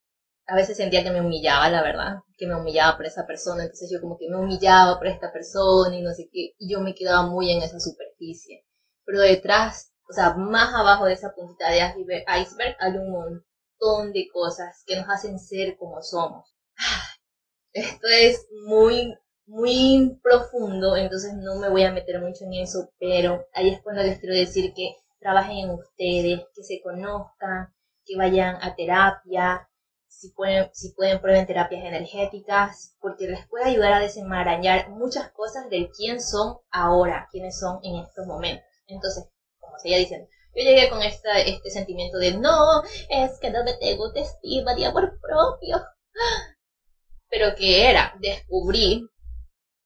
a 0.46 0.54
veces 0.56 0.76
sentía 0.76 1.04
que 1.04 1.10
me 1.10 1.20
humillaba, 1.20 1.68
la 1.68 1.82
verdad, 1.82 2.16
que 2.36 2.46
me 2.46 2.54
humillaba 2.54 2.96
por 2.96 3.06
esa 3.06 3.26
persona, 3.26 3.64
entonces 3.64 3.90
yo 3.92 4.00
como 4.00 4.16
que 4.18 4.28
me 4.30 4.38
humillaba 4.38 4.98
por 4.98 5.06
esta 5.06 5.30
persona 5.32 5.94
y 5.96 6.02
no 6.02 6.12
sé 6.14 6.28
qué, 6.32 6.54
y 6.58 6.72
yo 6.72 6.80
me 6.80 6.94
quedaba 6.94 7.26
muy 7.26 7.52
en 7.52 7.62
esa 7.62 7.78
superficie. 7.78 8.64
Pero 9.04 9.20
detrás, 9.20 9.92
o 10.08 10.12
sea, 10.12 10.34
más 10.34 10.74
abajo 10.74 11.04
de 11.04 11.12
esa 11.12 11.34
puntita 11.34 11.70
de 11.70 12.24
iceberg 12.40 12.76
hay 12.78 12.92
un 12.96 13.10
montón 13.10 14.12
de 14.12 14.28
cosas 14.32 14.82
que 14.86 14.96
nos 14.96 15.08
hacen 15.08 15.38
ser 15.38 15.76
como 15.76 16.02
somos. 16.02 16.54
Esto 17.72 18.06
es 18.08 18.46
muy, 18.66 19.14
muy 19.46 20.18
profundo, 20.22 20.96
entonces 20.96 21.34
no 21.34 21.56
me 21.56 21.68
voy 21.68 21.84
a 21.84 21.92
meter 21.92 22.20
mucho 22.20 22.44
en 22.46 22.54
eso, 22.54 22.90
pero 22.98 23.46
ahí 23.52 23.68
es 23.68 23.82
cuando 23.82 24.02
les 24.02 24.18
quiero 24.18 24.34
decir 24.34 24.72
que 24.74 24.94
trabajen 25.18 25.58
en 25.58 25.70
ustedes, 25.70 26.40
que 26.54 26.62
se 26.62 26.80
conozcan, 26.82 27.74
que 28.04 28.16
vayan 28.16 28.56
a 28.62 28.74
terapia, 28.74 29.68
si 30.06 30.30
pueden, 30.32 30.68
si 30.72 30.92
pueden 30.94 31.20
prueben 31.20 31.46
terapias 31.46 31.84
energéticas, 31.84 32.96
porque 33.00 33.28
les 33.28 33.46
puede 33.48 33.66
ayudar 33.66 33.92
a 33.92 34.00
desenmarañar 34.00 34.90
muchas 34.90 35.30
cosas 35.32 35.68
de 35.70 35.90
quién 35.96 36.20
son 36.20 36.58
ahora, 36.70 37.28
quiénes 37.30 37.58
son 37.58 37.78
en 37.82 38.04
estos 38.04 38.26
momentos. 38.26 38.64
Entonces, 38.86 39.24
como 39.60 39.78
se 39.78 39.90
ya 39.90 39.98
diciendo, 39.98 40.28
yo 40.54 40.64
llegué 40.64 40.88
con 40.88 41.02
esta, 41.02 41.38
este 41.40 41.70
sentimiento 41.70 42.18
de 42.18 42.32
no, 42.32 42.82
es 43.10 43.38
que 43.38 43.50
no 43.50 43.62
me 43.62 43.74
tengo 43.74 44.06
autoestima 44.06 44.74
de 44.74 44.86
amor 44.86 45.20
propio. 45.20 45.84
Pero 47.30 47.54
que 47.54 47.88
era, 47.88 48.14
descubrí 48.20 49.06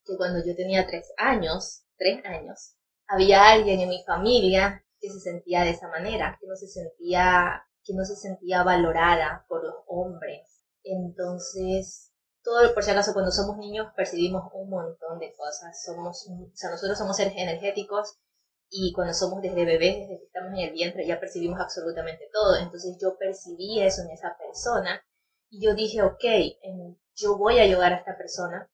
que 0.04 0.16
cuando 0.16 0.44
yo 0.46 0.54
tenía 0.54 0.86
tres 0.86 1.12
años, 1.18 1.82
tres 1.98 2.24
años, 2.24 2.76
había 3.06 3.50
alguien 3.50 3.80
en 3.80 3.88
mi 3.88 4.02
familia 4.04 4.82
que 5.02 5.10
se 5.10 5.20
sentía 5.20 5.64
de 5.64 5.70
esa 5.70 5.88
manera, 5.88 6.38
que 6.40 6.46
no 6.46 6.54
se 6.54 6.68
sentía, 6.68 7.64
que 7.82 7.92
no 7.92 8.04
se 8.04 8.14
sentía 8.14 8.62
valorada 8.62 9.44
por 9.48 9.64
los 9.64 9.74
hombres. 9.88 10.62
Entonces, 10.84 12.12
todo, 12.44 12.72
por 12.72 12.84
si 12.84 12.92
acaso, 12.92 13.12
cuando 13.12 13.32
somos 13.32 13.58
niños 13.58 13.88
percibimos 13.96 14.44
un 14.54 14.70
montón 14.70 15.18
de 15.18 15.32
cosas. 15.34 15.82
Somos, 15.84 16.28
o 16.28 16.50
sea, 16.54 16.70
nosotros 16.70 16.96
somos 16.96 17.16
seres 17.16 17.34
energéticos 17.36 18.16
y 18.70 18.92
cuando 18.94 19.12
somos 19.12 19.42
desde 19.42 19.64
bebés, 19.64 19.98
desde 19.98 20.18
que 20.18 20.26
estamos 20.26 20.52
en 20.52 20.68
el 20.68 20.72
vientre, 20.72 21.06
ya 21.06 21.18
percibimos 21.18 21.60
absolutamente 21.60 22.28
todo. 22.32 22.56
Entonces 22.56 22.96
yo 23.02 23.18
percibí 23.18 23.82
eso 23.82 24.02
en 24.02 24.10
esa 24.12 24.36
persona 24.38 25.04
y 25.50 25.66
yo 25.66 25.74
dije, 25.74 26.02
ok, 26.02 26.24
yo 27.16 27.36
voy 27.36 27.58
a 27.58 27.62
ayudar 27.62 27.92
a 27.92 27.96
esta 27.96 28.16
persona 28.16 28.70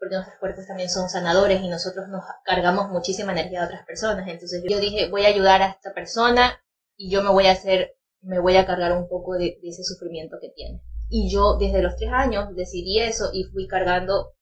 porque 0.00 0.14
nuestros 0.14 0.38
cuerpos 0.38 0.66
también 0.66 0.88
son 0.88 1.10
sanadores 1.10 1.60
y 1.60 1.68
nosotros 1.68 2.08
nos 2.08 2.24
cargamos 2.42 2.88
muchísima 2.88 3.32
energía 3.32 3.60
de 3.60 3.66
otras 3.66 3.84
personas. 3.84 4.26
Entonces 4.26 4.64
yo 4.66 4.80
dije, 4.80 5.10
voy 5.10 5.26
a 5.26 5.28
ayudar 5.28 5.60
a 5.60 5.68
esta 5.68 5.92
persona 5.92 6.58
y 6.96 7.10
yo 7.10 7.22
me 7.22 7.30
voy 7.30 7.46
a 7.46 7.52
hacer, 7.52 7.98
me 8.22 8.38
voy 8.38 8.56
a 8.56 8.64
cargar 8.64 8.92
un 8.96 9.08
poco 9.08 9.34
de, 9.34 9.58
ese 9.62 9.84
sufrimiento 9.84 10.38
que 10.40 10.48
tiene. 10.56 10.82
Y 11.10 11.30
yo 11.30 11.58
desde 11.58 11.82
los 11.82 11.96
tres 11.96 12.10
años 12.14 12.54
decidí 12.56 12.98
eso 12.98 13.28
y 13.34 13.44
fui 13.44 13.68
cargando 13.68 14.32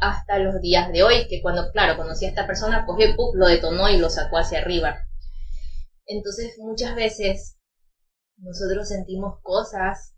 hasta 0.00 0.38
los 0.38 0.60
días 0.60 0.92
de 0.92 1.02
hoy, 1.02 1.28
que 1.28 1.40
cuando, 1.40 1.70
claro, 1.72 1.96
conocí 1.96 2.26
a 2.26 2.28
esta 2.28 2.46
persona, 2.46 2.84
cogió 2.84 3.06
y 3.06 3.16
lo 3.34 3.46
detonó 3.46 3.88
y 3.88 3.96
lo 3.96 4.10
sacó 4.10 4.36
hacia 4.36 4.58
arriba. 4.58 4.98
Entonces 6.04 6.58
muchas 6.58 6.94
veces 6.94 7.56
nosotros 8.36 8.86
sentimos 8.86 9.40
cosas 9.40 10.14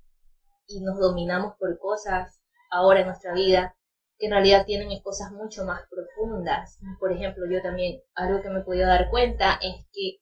y 0.66 0.81
nos 0.81 0.99
dominamos 0.99 1.55
por 1.57 1.79
cosas 1.79 2.40
ahora 2.73 3.01
en 3.01 3.07
nuestra 3.07 3.33
vida 3.33 3.77
que 4.18 4.27
en 4.27 4.33
realidad 4.33 4.64
tienen 4.64 4.88
cosas 5.03 5.33
mucho 5.33 5.64
más 5.64 5.83
profundas. 5.90 6.79
Por 7.00 7.12
ejemplo, 7.12 7.44
yo 7.50 7.62
también, 7.62 8.00
algo 8.14 8.42
que 8.42 8.50
me 8.50 8.61
he 8.61 8.64
podido 8.64 8.87
dar 8.87 9.11
cuenta 9.11 9.59
es 9.61 9.87
que 9.92 10.18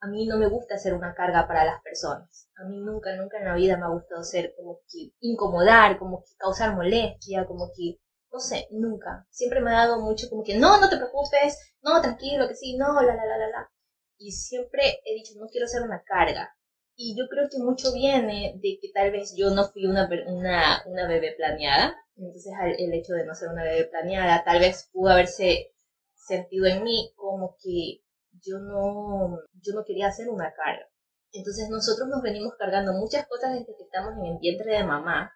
a 0.00 0.08
mí 0.08 0.26
no 0.26 0.38
me 0.38 0.48
gusta 0.48 0.78
ser 0.78 0.94
una 0.94 1.14
carga 1.14 1.46
para 1.48 1.64
las 1.64 1.82
personas. 1.82 2.48
A 2.56 2.64
mí 2.64 2.78
nunca, 2.80 3.14
nunca 3.16 3.38
en 3.38 3.46
la 3.46 3.54
vida 3.54 3.76
me 3.76 3.84
ha 3.86 3.88
gustado 3.88 4.22
ser 4.22 4.54
como 4.56 4.80
que 4.88 5.12
incomodar, 5.20 5.98
como 5.98 6.22
que 6.22 6.30
causar 6.38 6.74
molestia, 6.74 7.46
como 7.46 7.70
que, 7.74 7.98
no 8.32 8.38
sé, 8.38 8.68
nunca. 8.70 9.26
Siempre 9.30 9.60
me 9.60 9.70
ha 9.70 9.86
dado 9.86 10.00
mucho 10.00 10.28
como 10.28 10.44
que, 10.44 10.56
no, 10.56 10.80
no 10.80 10.88
te 10.88 10.96
preocupes, 10.96 11.74
no, 11.82 12.00
tranquilo, 12.00 12.46
que 12.48 12.54
sí, 12.54 12.76
no, 12.76 13.02
la, 13.02 13.14
la, 13.14 13.24
la, 13.26 13.38
la, 13.38 13.48
la. 13.48 13.72
Y 14.18 14.32
siempre 14.32 15.00
he 15.04 15.14
dicho, 15.14 15.32
no 15.38 15.46
quiero 15.46 15.66
ser 15.66 15.82
una 15.82 16.02
carga. 16.02 16.54
Y 16.96 17.14
yo 17.16 17.28
creo 17.28 17.48
que 17.50 17.58
mucho 17.58 17.92
viene 17.92 18.58
de 18.62 18.78
que 18.80 18.90
tal 18.92 19.10
vez 19.12 19.34
yo 19.36 19.50
no 19.50 19.68
fui 19.68 19.84
una, 19.86 20.08
una, 20.26 20.82
una 20.86 21.06
bebé 21.06 21.34
planeada. 21.36 21.94
Entonces 22.16 22.52
el 22.78 22.92
hecho 22.94 23.12
de 23.12 23.26
no 23.26 23.34
ser 23.34 23.50
una 23.50 23.64
bebé 23.64 23.84
planeada 23.84 24.42
tal 24.44 24.60
vez 24.60 24.88
pudo 24.92 25.10
haberse 25.10 25.74
sentido 26.14 26.66
en 26.66 26.82
mí 26.82 27.12
como 27.14 27.56
que 27.62 28.00
yo 28.40 28.58
no, 28.58 29.38
yo 29.60 29.74
no 29.74 29.84
quería 29.84 30.08
hacer 30.08 30.28
una 30.28 30.52
carga. 30.54 30.88
Entonces 31.32 31.68
nosotros 31.68 32.08
nos 32.08 32.22
venimos 32.22 32.54
cargando 32.58 32.94
muchas 32.94 33.26
cosas 33.26 33.52
desde 33.52 33.76
que 33.76 33.84
estamos 33.84 34.14
en 34.18 34.32
el 34.32 34.38
vientre 34.38 34.72
de 34.72 34.84
mamá. 34.84 35.32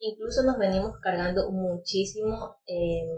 Incluso 0.00 0.42
nos 0.42 0.58
venimos 0.58 0.98
cargando 1.00 1.50
muchísimo 1.50 2.56
eh, 2.66 3.08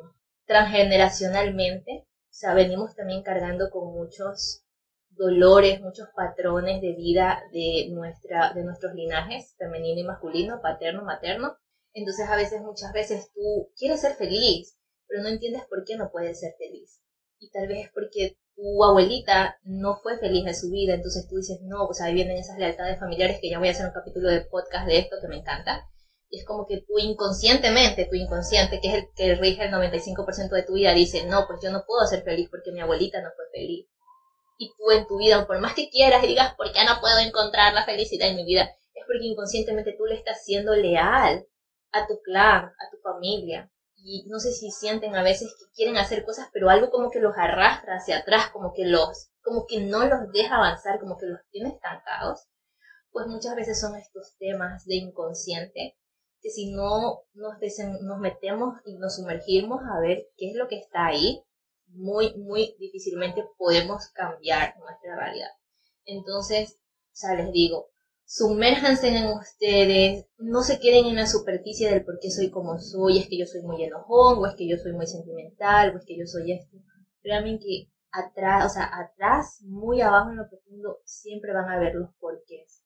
transgeneracionalmente. 0.47 2.07
O 2.07 2.33
sea, 2.33 2.55
venimos 2.55 2.95
también 2.95 3.23
cargando 3.25 3.69
con 3.71 3.93
muchos 3.93 4.65
dolores, 5.11 5.81
muchos 5.81 6.09
patrones 6.15 6.81
de 6.81 6.95
vida 6.95 7.43
de, 7.53 7.89
nuestra, 7.91 8.53
de 8.55 8.65
nuestros 8.65 8.95
linajes, 8.95 9.55
femenino 9.59 10.01
y 10.01 10.05
masculino, 10.05 10.61
paterno, 10.63 11.05
materno. 11.05 11.57
Entonces 11.93 12.29
a 12.29 12.37
veces, 12.37 12.63
muchas 12.63 12.93
veces 12.93 13.31
tú 13.35 13.71
quieres 13.77 14.01
ser 14.01 14.15
feliz, 14.15 14.77
pero 15.07 15.23
no 15.23 15.29
entiendes 15.29 15.63
por 15.69 15.85
qué 15.85 15.97
no 15.97 16.11
puedes 16.11 16.41
ser 16.41 16.55
feliz. 16.59 17.01
Y 17.39 17.51
tal 17.51 17.69
vez 17.69 17.87
es 17.87 17.93
porque 17.93 18.39
tu 18.55 18.85
abuelita 18.85 19.59
no 19.65 19.97
fue 20.03 20.19
feliz 20.19 20.47
en 20.47 20.55
su 20.55 20.71
vida, 20.71 20.95
entonces 20.95 21.27
tú 21.29 21.37
dices, 21.37 21.59
no, 21.63 21.87
pues 21.87 22.01
ahí 22.01 22.15
vienen 22.15 22.37
esas 22.37 22.59
lealtades 22.59 22.99
familiares 22.99 23.39
que 23.41 23.51
ya 23.51 23.59
voy 23.59 23.69
a 23.69 23.73
hacer 23.73 23.87
un 23.87 23.93
capítulo 23.93 24.29
de 24.29 24.43
podcast 24.43 24.87
de 24.87 24.99
esto 24.99 25.17
que 25.21 25.29
me 25.29 25.39
encanta. 25.39 25.87
Y 26.29 26.39
es 26.39 26.47
como 26.47 26.67
que 26.67 26.83
tú 26.83 26.99
inconscientemente, 26.99 28.05
tu 28.05 28.15
inconsciente, 28.15 28.81
que 28.81 28.89
es 28.89 28.95
el 28.95 29.05
que 29.17 29.35
rige 29.35 29.65
el 29.65 29.73
95% 29.73 30.51
de 30.51 30.63
tu 30.63 30.75
vida, 30.75 30.95
dice, 30.95 31.27
no, 31.27 31.47
pues 31.49 31.61
yo 31.63 31.73
no 31.73 31.85
puedo 31.85 32.07
ser 32.07 32.23
feliz 32.23 32.49
porque 32.51 32.71
mi 32.71 32.81
abuelita 32.81 33.21
no 33.21 33.31
fue 33.35 33.47
feliz 33.53 33.90
y 34.61 34.75
tú 34.77 34.91
en 34.91 35.07
tu 35.07 35.17
vida, 35.17 35.47
por 35.47 35.59
más 35.59 35.73
que 35.73 35.89
quieras 35.89 36.23
y 36.23 36.27
digas, 36.27 36.55
¿por 36.55 36.71
qué 36.71 36.85
no 36.85 37.01
puedo 37.01 37.19
encontrar 37.19 37.73
la 37.73 37.87
felicidad 37.87 38.29
en 38.29 38.37
mi 38.37 38.45
vida? 38.45 38.65
Es 38.93 39.05
porque 39.07 39.25
inconscientemente 39.25 39.95
tú 39.97 40.05
le 40.05 40.17
estás 40.17 40.45
siendo 40.45 40.75
leal 40.75 41.47
a 41.93 42.07
tu 42.07 42.21
clan, 42.21 42.67
a 42.67 42.91
tu 42.91 42.99
familia. 42.99 43.73
Y 43.97 44.27
no 44.29 44.39
sé 44.39 44.53
si 44.53 44.71
sienten 44.71 45.17
a 45.17 45.23
veces 45.23 45.49
que 45.59 45.65
quieren 45.75 45.97
hacer 45.97 46.27
cosas, 46.27 46.49
pero 46.53 46.69
algo 46.69 46.91
como 46.91 47.11
que 47.11 47.21
los 47.21 47.33
arrastra 47.39 47.97
hacia 47.97 48.19
atrás, 48.19 48.51
como 48.51 48.75
que 48.75 48.85
los, 48.85 49.31
como 49.43 49.65
que 49.67 49.81
no 49.81 50.05
los 50.05 50.31
deja 50.31 50.57
avanzar, 50.57 51.01
como 51.01 51.17
que 51.17 51.27
los 51.27 51.41
tiene 51.51 51.71
estancados. 51.71 52.47
Pues 53.13 53.29
muchas 53.29 53.57
veces 53.57 53.81
son 53.81 53.97
estos 53.97 54.37
temas 54.39 54.85
de 54.85 54.97
inconsciente 54.97 55.97
que 56.43 56.51
si 56.51 56.71
no 56.71 57.23
nos, 57.33 57.55
nos 58.03 58.19
metemos 58.19 58.75
y 58.85 58.99
nos 58.99 59.17
sumergimos 59.17 59.81
a 59.91 60.01
ver 60.01 60.27
qué 60.37 60.51
es 60.51 60.57
lo 60.57 60.69
que 60.69 60.77
está 60.77 61.07
ahí, 61.07 61.43
muy, 61.93 62.35
muy 62.37 62.77
difícilmente 62.79 63.45
podemos 63.59 64.09
cambiar 64.09 64.75
nuestra 64.79 65.17
realidad. 65.17 65.51
Entonces, 66.05 66.79
o 67.13 67.17
sea, 67.17 67.35
les 67.35 67.53
digo, 67.53 67.91
sumérjanse 68.25 69.09
en 69.09 69.27
ustedes, 69.27 70.27
no 70.39 70.63
se 70.63 70.79
queden 70.79 71.07
en 71.07 71.17
la 71.17 71.27
superficie 71.27 71.91
del 71.91 72.05
por 72.05 72.19
qué 72.21 72.31
soy 72.31 72.51
como 72.51 72.79
soy, 72.79 73.19
es 73.19 73.29
que 73.29 73.39
yo 73.39 73.47
soy 73.47 73.63
muy 73.63 73.83
enojón, 73.83 74.39
o 74.39 74.47
es 74.47 74.55
que 74.55 74.69
yo 74.69 74.77
soy 74.77 74.93
muy 74.93 75.07
sentimental, 75.07 75.95
o 75.95 75.99
es 75.99 76.05
que 76.07 76.19
yo 76.19 76.27
soy 76.27 76.53
esto. 76.53 76.77
Realmente 77.23 77.65
que 77.65 77.91
atrás, 78.13 78.67
o 78.67 78.69
sea, 78.69 78.91
atrás, 78.99 79.61
muy 79.63 80.01
abajo 80.01 80.31
en 80.31 80.37
lo 80.37 80.49
profundo, 80.49 81.01
siempre 81.05 81.53
van 81.53 81.69
a 81.69 81.79
ver 81.79 81.95
los 81.95 82.11
porqués 82.21 82.80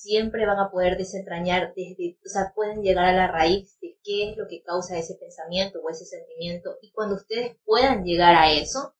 siempre 0.00 0.46
van 0.46 0.58
a 0.58 0.70
poder 0.70 0.96
desentrañar 0.96 1.74
desde, 1.76 2.18
o 2.24 2.28
sea, 2.28 2.52
pueden 2.54 2.82
llegar 2.82 3.04
a 3.04 3.12
la 3.12 3.28
raíz 3.30 3.78
de 3.80 3.98
qué 4.02 4.30
es 4.30 4.36
lo 4.36 4.48
que 4.48 4.62
causa 4.62 4.98
ese 4.98 5.14
pensamiento 5.16 5.80
o 5.80 5.90
ese 5.90 6.06
sentimiento. 6.06 6.78
Y 6.80 6.90
cuando 6.92 7.16
ustedes 7.16 7.56
puedan 7.64 8.04
llegar 8.04 8.34
a 8.34 8.50
eso, 8.50 8.94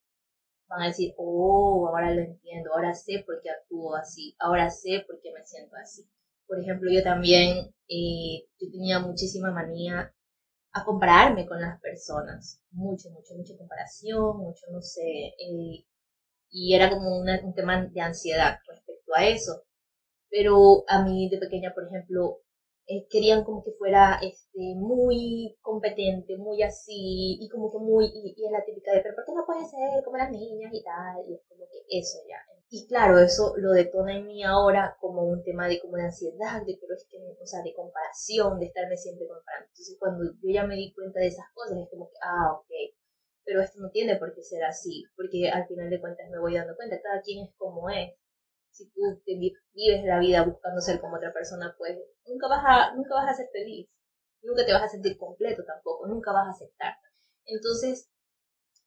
van 0.68 0.82
a 0.82 0.86
decir, 0.88 1.14
oh, 1.16 1.88
ahora 1.88 2.14
lo 2.14 2.20
entiendo, 2.20 2.70
ahora 2.74 2.94
sé 2.94 3.24
por 3.26 3.40
qué 3.42 3.50
actúo 3.50 3.96
así, 3.96 4.36
ahora 4.38 4.70
sé 4.70 5.04
por 5.06 5.20
qué 5.22 5.32
me 5.32 5.44
siento 5.46 5.74
así. 5.76 6.06
Por 6.46 6.60
ejemplo, 6.60 6.90
yo 6.92 7.02
también, 7.02 7.74
eh, 7.88 8.46
yo 8.58 8.70
tenía 8.70 8.98
muchísima 8.98 9.52
manía 9.52 10.14
a 10.72 10.84
compararme 10.84 11.46
con 11.46 11.60
las 11.60 11.80
personas, 11.80 12.62
mucho, 12.72 13.10
mucho, 13.10 13.34
mucha 13.34 13.56
comparación, 13.56 14.36
mucho, 14.38 14.66
no 14.70 14.82
sé, 14.82 15.02
eh, 15.02 15.86
y 16.50 16.74
era 16.74 16.90
como 16.90 17.18
un 17.18 17.54
tema 17.54 17.86
de 17.86 18.00
ansiedad 18.00 18.58
respecto 18.68 19.12
a 19.14 19.26
eso 19.26 19.64
pero 20.30 20.84
a 20.88 21.02
mí 21.04 21.28
de 21.28 21.38
pequeña, 21.38 21.74
por 21.74 21.86
ejemplo, 21.86 22.40
eh, 22.86 23.06
querían 23.08 23.44
como 23.44 23.62
que 23.62 23.72
fuera 23.78 24.18
este, 24.22 24.74
muy 24.76 25.56
competente, 25.60 26.36
muy 26.38 26.62
así, 26.62 27.38
y 27.40 27.48
como 27.48 27.70
que 27.70 27.78
muy, 27.78 28.06
y, 28.06 28.34
es 28.44 28.50
la 28.50 28.64
típica 28.64 28.92
de, 28.92 29.00
pero 29.00 29.14
¿por 29.14 29.24
qué 29.24 29.32
no 29.32 29.46
puede 29.46 29.64
ser 29.64 30.02
como 30.04 30.16
las 30.16 30.30
niñas 30.30 30.72
y 30.74 30.82
tal? 30.82 31.22
Y 31.28 31.34
es 31.34 31.40
como 31.48 31.66
que 31.70 31.78
eso 31.98 32.18
ya. 32.28 32.38
Y 32.68 32.86
claro, 32.86 33.18
eso 33.18 33.54
lo 33.56 33.72
detona 33.72 34.16
en 34.16 34.26
mí 34.26 34.42
ahora 34.44 34.96
como 35.00 35.22
un 35.22 35.42
tema 35.42 35.68
de 35.68 35.80
como 35.80 35.96
de 35.96 36.04
ansiedad, 36.04 36.62
de, 36.66 36.78
pero 36.80 36.94
es 36.94 37.06
que, 37.10 37.18
o 37.18 37.46
sea, 37.46 37.62
de 37.62 37.74
comparación, 37.74 38.58
de 38.58 38.66
estarme 38.66 38.96
siempre 38.96 39.26
comparando. 39.26 39.66
Entonces 39.70 39.96
cuando 39.98 40.24
yo 40.24 40.50
ya 40.52 40.64
me 40.64 40.76
di 40.76 40.92
cuenta 40.92 41.20
de 41.20 41.28
esas 41.28 41.46
cosas, 41.54 41.78
es 41.78 41.90
como 41.90 42.08
que, 42.08 42.18
ah, 42.22 42.54
ok, 42.54 42.70
pero 43.44 43.60
esto 43.62 43.80
no 43.80 43.90
tiene 43.90 44.16
por 44.16 44.34
qué 44.34 44.42
ser 44.42 44.64
así, 44.64 45.04
porque 45.16 45.48
al 45.50 45.66
final 45.66 45.90
de 45.90 46.00
cuentas 46.00 46.30
me 46.30 46.38
voy 46.38 46.54
dando 46.54 46.76
cuenta, 46.76 47.00
cada 47.00 47.22
quien 47.22 47.44
es 47.46 47.54
como 47.56 47.90
es 47.90 48.14
si 48.70 48.90
tú 48.90 49.00
te 49.24 49.34
vives 49.34 50.04
la 50.04 50.18
vida 50.18 50.44
buscando 50.44 50.80
ser 50.80 51.00
como 51.00 51.16
otra 51.16 51.32
persona, 51.32 51.74
pues 51.78 51.98
nunca 52.26 52.48
vas 52.48 52.64
a, 52.66 52.94
nunca 52.94 53.14
vas 53.14 53.30
a 53.30 53.34
ser 53.34 53.48
feliz, 53.52 53.88
nunca 54.42 54.64
te 54.64 54.72
vas 54.72 54.84
a 54.84 54.88
sentir 54.88 55.16
completo 55.18 55.64
tampoco, 55.64 56.06
nunca 56.06 56.32
vas 56.32 56.48
a 56.48 56.50
aceptar. 56.50 56.94
Entonces, 57.44 58.10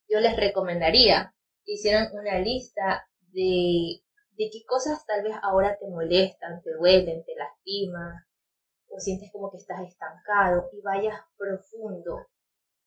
yo 0.08 0.20
les 0.20 0.36
recomendaría 0.36 1.34
que 1.66 1.74
hicieran 1.74 2.10
una 2.14 2.40
lista 2.40 3.08
de, 3.32 4.04
de 4.32 4.50
qué 4.52 4.64
cosas 4.68 5.06
tal 5.06 5.24
vez 5.24 5.36
ahora 5.42 5.78
te 5.78 5.88
molestan, 5.88 6.62
te 6.62 6.74
duelen, 6.74 7.24
te 7.26 7.36
lastiman, 7.36 8.26
o 8.90 9.00
sientes 9.00 9.32
como 9.32 9.52
que 9.52 9.58
estás 9.58 9.82
estancado 9.82 10.70
y 10.74 10.82
vayas 10.82 11.20
profundo. 11.38 12.28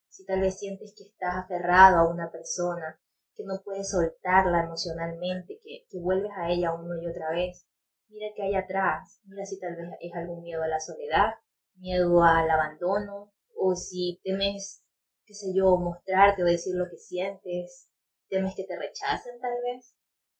Si 0.09 0.25
tal 0.25 0.41
vez 0.41 0.57
sientes 0.57 0.93
que 0.97 1.03
estás 1.03 1.35
aferrado 1.35 1.97
a 1.97 2.09
una 2.09 2.31
persona, 2.31 2.99
que 3.37 3.43
no 3.45 3.61
puedes 3.63 3.91
soltarla 3.91 4.63
emocionalmente, 4.63 5.59
que, 5.63 5.85
que 5.89 5.99
vuelves 5.99 6.31
a 6.35 6.49
ella 6.49 6.73
una 6.73 7.01
y 7.01 7.07
otra 7.07 7.29
vez. 7.31 7.67
Mira 8.09 8.27
qué 8.35 8.43
hay 8.43 8.55
atrás, 8.55 9.21
mira 9.25 9.45
si 9.45 9.59
tal 9.59 9.75
vez 9.75 9.85
es 10.01 10.13
algún 10.15 10.41
miedo 10.41 10.63
a 10.63 10.67
la 10.67 10.79
soledad, 10.79 11.35
miedo 11.75 12.23
al 12.23 12.49
abandono, 12.49 13.31
o 13.55 13.75
si 13.75 14.19
temes, 14.23 14.83
qué 15.25 15.33
sé 15.33 15.47
yo, 15.53 15.77
mostrarte 15.77 16.41
o 16.41 16.45
decir 16.45 16.75
lo 16.75 16.89
que 16.89 16.97
sientes, 16.97 17.89
temes 18.29 18.55
que 18.55 18.63
te 18.63 18.77
rechacen 18.77 19.39
tal 19.39 19.55
vez. 19.63 19.93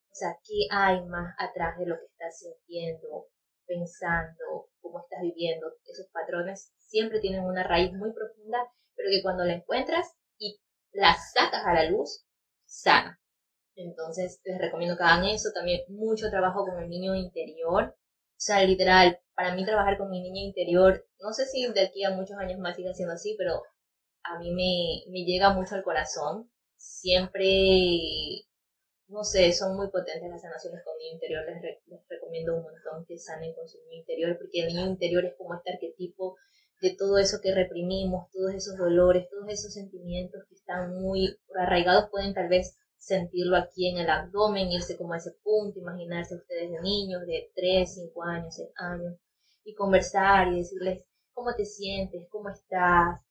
O 0.10 0.16
sea, 0.16 0.36
¿qué 0.44 0.68
hay 0.72 1.06
más 1.06 1.36
atrás 1.38 1.78
de 1.78 1.86
lo 1.86 1.96
que 2.00 2.06
estás 2.06 2.40
sintiendo, 2.40 3.28
pensando, 3.68 4.70
cómo 4.82 5.02
estás 5.02 5.22
viviendo? 5.22 5.68
Esos 5.86 6.08
patrones 6.12 6.74
siempre 6.78 7.20
tienen 7.20 7.44
una 7.44 7.64
raíz 7.64 7.94
muy 7.94 8.12
profunda, 8.14 8.58
pero 8.96 9.10
que 9.12 9.22
cuando 9.22 9.44
la 9.44 9.54
encuentras 9.54 10.16
y 10.40 10.60
la 10.92 11.14
sacas 11.14 11.66
a 11.66 11.74
la 11.74 11.90
luz, 11.90 12.27
sana. 12.68 13.20
Entonces, 13.76 14.42
les 14.44 14.60
recomiendo 14.60 14.98
que 14.98 15.04
hagan 15.04 15.26
eso. 15.26 15.50
También 15.54 15.82
mucho 15.90 16.30
trabajo 16.30 16.66
con 16.66 16.84
el 16.84 16.90
niño 16.90 17.16
interior. 17.16 17.96
O 17.96 18.40
sea, 18.40 18.64
literal, 18.64 19.20
para 19.36 19.56
mí 19.56 19.66
trabajar 19.66 19.98
con 19.98 20.10
mi 20.10 20.22
niño 20.22 20.42
interior, 20.42 21.06
no 21.20 21.34
sé 21.34 21.46
si 21.46 21.68
de 21.72 21.82
aquí 21.82 22.04
a 22.04 22.12
muchos 22.12 22.38
años 22.38 22.60
más 22.60 22.76
siga 22.76 22.94
siendo 22.94 23.14
así, 23.14 23.36
pero 23.38 23.64
a 24.24 24.40
mí 24.40 24.52
me, 24.52 25.12
me 25.12 25.26
llega 25.26 25.54
mucho 25.54 25.76
al 25.76 25.84
corazón. 25.84 26.52
Siempre, 26.76 27.46
no 29.08 29.24
sé, 29.24 29.54
son 29.54 29.76
muy 29.76 29.90
potentes 29.90 30.30
las 30.30 30.42
sanaciones 30.42 30.84
con 30.84 30.98
niño 30.98 31.14
interior. 31.14 31.44
Les, 31.46 31.78
les 31.88 32.08
recomiendo 32.10 32.56
un 32.56 32.64
montón 32.64 33.06
que 33.08 33.18
sanen 33.18 33.54
con 33.56 33.68
su 33.68 33.78
niño 33.84 34.00
interior, 34.00 34.38
porque 34.38 34.62
el 34.62 34.68
niño 34.68 34.86
interior 34.88 35.26
es 35.26 35.36
como 35.38 35.56
este 35.56 35.74
arquetipo 35.74 36.36
de 36.82 36.96
todo 36.96 37.18
eso 37.18 37.40
que 37.42 37.54
reprimimos, 37.54 38.30
todos 38.32 38.54
esos 38.54 38.78
dolores, 38.78 39.28
todos 39.30 39.50
esos 39.50 39.74
sentimientos 39.74 40.44
que 40.48 40.56
están 40.56 40.94
muy 41.02 41.38
arraigados, 41.56 42.10
pueden 42.12 42.34
tal 42.34 42.50
vez 42.50 42.78
sentirlo 42.98 43.58
aquí 43.58 43.90
en 43.90 43.98
el 44.00 44.10
abdomen, 44.10 44.72
irse 44.72 44.98
como 44.98 45.14
a 45.14 45.18
ese 45.18 45.32
punto, 45.44 45.80
imaginarse 45.80 46.36
ustedes 46.36 46.72
de 46.72 46.82
niños 46.82 47.22
de 47.26 47.52
3, 47.56 47.94
5 47.94 48.24
años, 48.24 48.56
6 48.56 48.70
años, 48.76 49.16
y 49.64 49.74
conversar 49.74 50.50
y 50.50 50.58
decirles 50.58 51.06
cómo 51.34 51.56
te 51.56 51.66
sientes, 51.66 52.28
cómo 52.30 52.50
estás, 52.50 53.22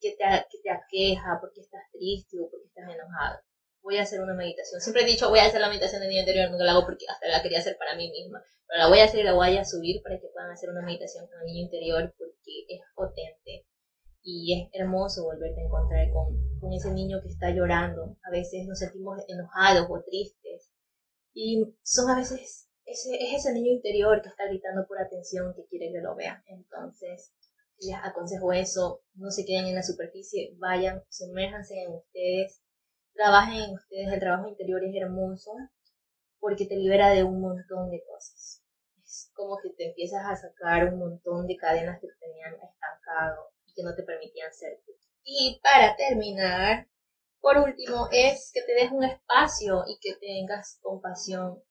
qué 0.00 0.16
te, 0.18 0.24
qué 0.50 0.58
te 0.62 0.70
aqueja, 0.70 1.38
por 1.40 1.52
qué 1.52 1.60
estás 1.60 1.82
triste 1.92 2.38
o 2.40 2.50
por 2.50 2.60
qué 2.60 2.66
estás 2.66 2.94
enojado. 2.94 3.40
Voy 3.82 3.98
a 3.98 4.02
hacer 4.02 4.20
una 4.20 4.34
meditación. 4.34 4.80
Siempre 4.80 5.02
he 5.02 5.06
dicho 5.06 5.28
voy 5.28 5.40
a 5.40 5.46
hacer 5.46 5.60
la 5.60 5.68
meditación 5.68 6.00
del 6.00 6.10
niño 6.10 6.20
interior, 6.20 6.50
nunca 6.50 6.64
la 6.64 6.72
hago 6.72 6.84
porque 6.84 7.04
hasta 7.08 7.28
la 7.28 7.42
quería 7.42 7.58
hacer 7.58 7.76
para 7.76 7.96
mí 7.96 8.10
misma, 8.10 8.42
pero 8.66 8.78
la 8.78 8.88
voy 8.88 9.00
a 9.00 9.04
hacer 9.04 9.20
y 9.20 9.24
la 9.24 9.34
voy 9.34 9.56
a 9.56 9.64
subir 9.64 10.02
para 10.02 10.18
que 10.20 10.28
puedan 10.28 10.50
hacer 10.50 10.70
una 10.70 10.82
meditación 10.82 11.26
con 11.26 11.40
el 11.40 11.46
niño 11.46 11.64
interior 11.64 12.14
es 12.68 12.80
potente 12.94 13.66
y 14.22 14.60
es 14.60 14.68
hermoso 14.72 15.24
volverte 15.24 15.60
a 15.60 15.64
encontrar 15.64 16.10
con, 16.12 16.58
con 16.60 16.72
ese 16.72 16.92
niño 16.92 17.20
que 17.22 17.28
está 17.28 17.50
llorando. 17.50 18.16
A 18.22 18.30
veces 18.30 18.66
nos 18.66 18.78
sentimos 18.78 19.18
enojados 19.28 19.86
o 19.90 20.02
tristes 20.02 20.72
y 21.34 21.74
son 21.82 22.10
a 22.10 22.16
veces 22.16 22.68
ese, 22.84 23.14
es 23.14 23.34
ese 23.34 23.52
niño 23.52 23.72
interior 23.72 24.22
que 24.22 24.28
está 24.28 24.46
gritando 24.46 24.86
por 24.86 25.00
atención 25.00 25.54
que 25.54 25.66
quiere 25.66 25.92
que 25.92 26.00
lo 26.00 26.14
vea. 26.14 26.42
Entonces, 26.46 27.32
les 27.78 27.96
aconsejo 28.02 28.52
eso, 28.52 29.02
no 29.14 29.30
se 29.30 29.44
queden 29.44 29.66
en 29.66 29.74
la 29.74 29.82
superficie, 29.82 30.54
vayan, 30.58 31.02
sumérjanse 31.08 31.82
en 31.82 31.92
ustedes, 31.92 32.62
trabajen 33.14 33.62
en 33.62 33.74
ustedes, 33.74 34.12
el 34.12 34.20
trabajo 34.20 34.48
interior 34.48 34.84
es 34.84 34.94
hermoso 34.94 35.52
porque 36.38 36.66
te 36.66 36.76
libera 36.76 37.10
de 37.10 37.24
un 37.24 37.40
montón 37.40 37.90
de 37.90 38.02
cosas. 38.04 38.41
Como 39.42 39.58
que 39.60 39.70
te 39.70 39.88
empiezas 39.88 40.24
a 40.24 40.36
sacar 40.36 40.92
un 40.92 41.00
montón 41.00 41.48
de 41.48 41.56
cadenas 41.56 42.00
que 42.00 42.06
te 42.06 42.14
tenían 42.20 42.54
estancado 42.54 43.52
que 43.74 43.82
no 43.82 43.94
te 43.94 44.02
permitían 44.02 44.52
ser 44.52 44.80
tú. 44.86 44.92
Y 45.24 45.60
para 45.62 45.96
terminar, 45.96 46.88
por 47.40 47.58
último, 47.58 48.08
es 48.12 48.50
que 48.52 48.62
te 48.62 48.74
des 48.74 48.92
un 48.92 49.04
espacio 49.04 49.82
y 49.86 49.98
que 50.00 50.14
tengas 50.16 50.78
compasión 50.82 51.62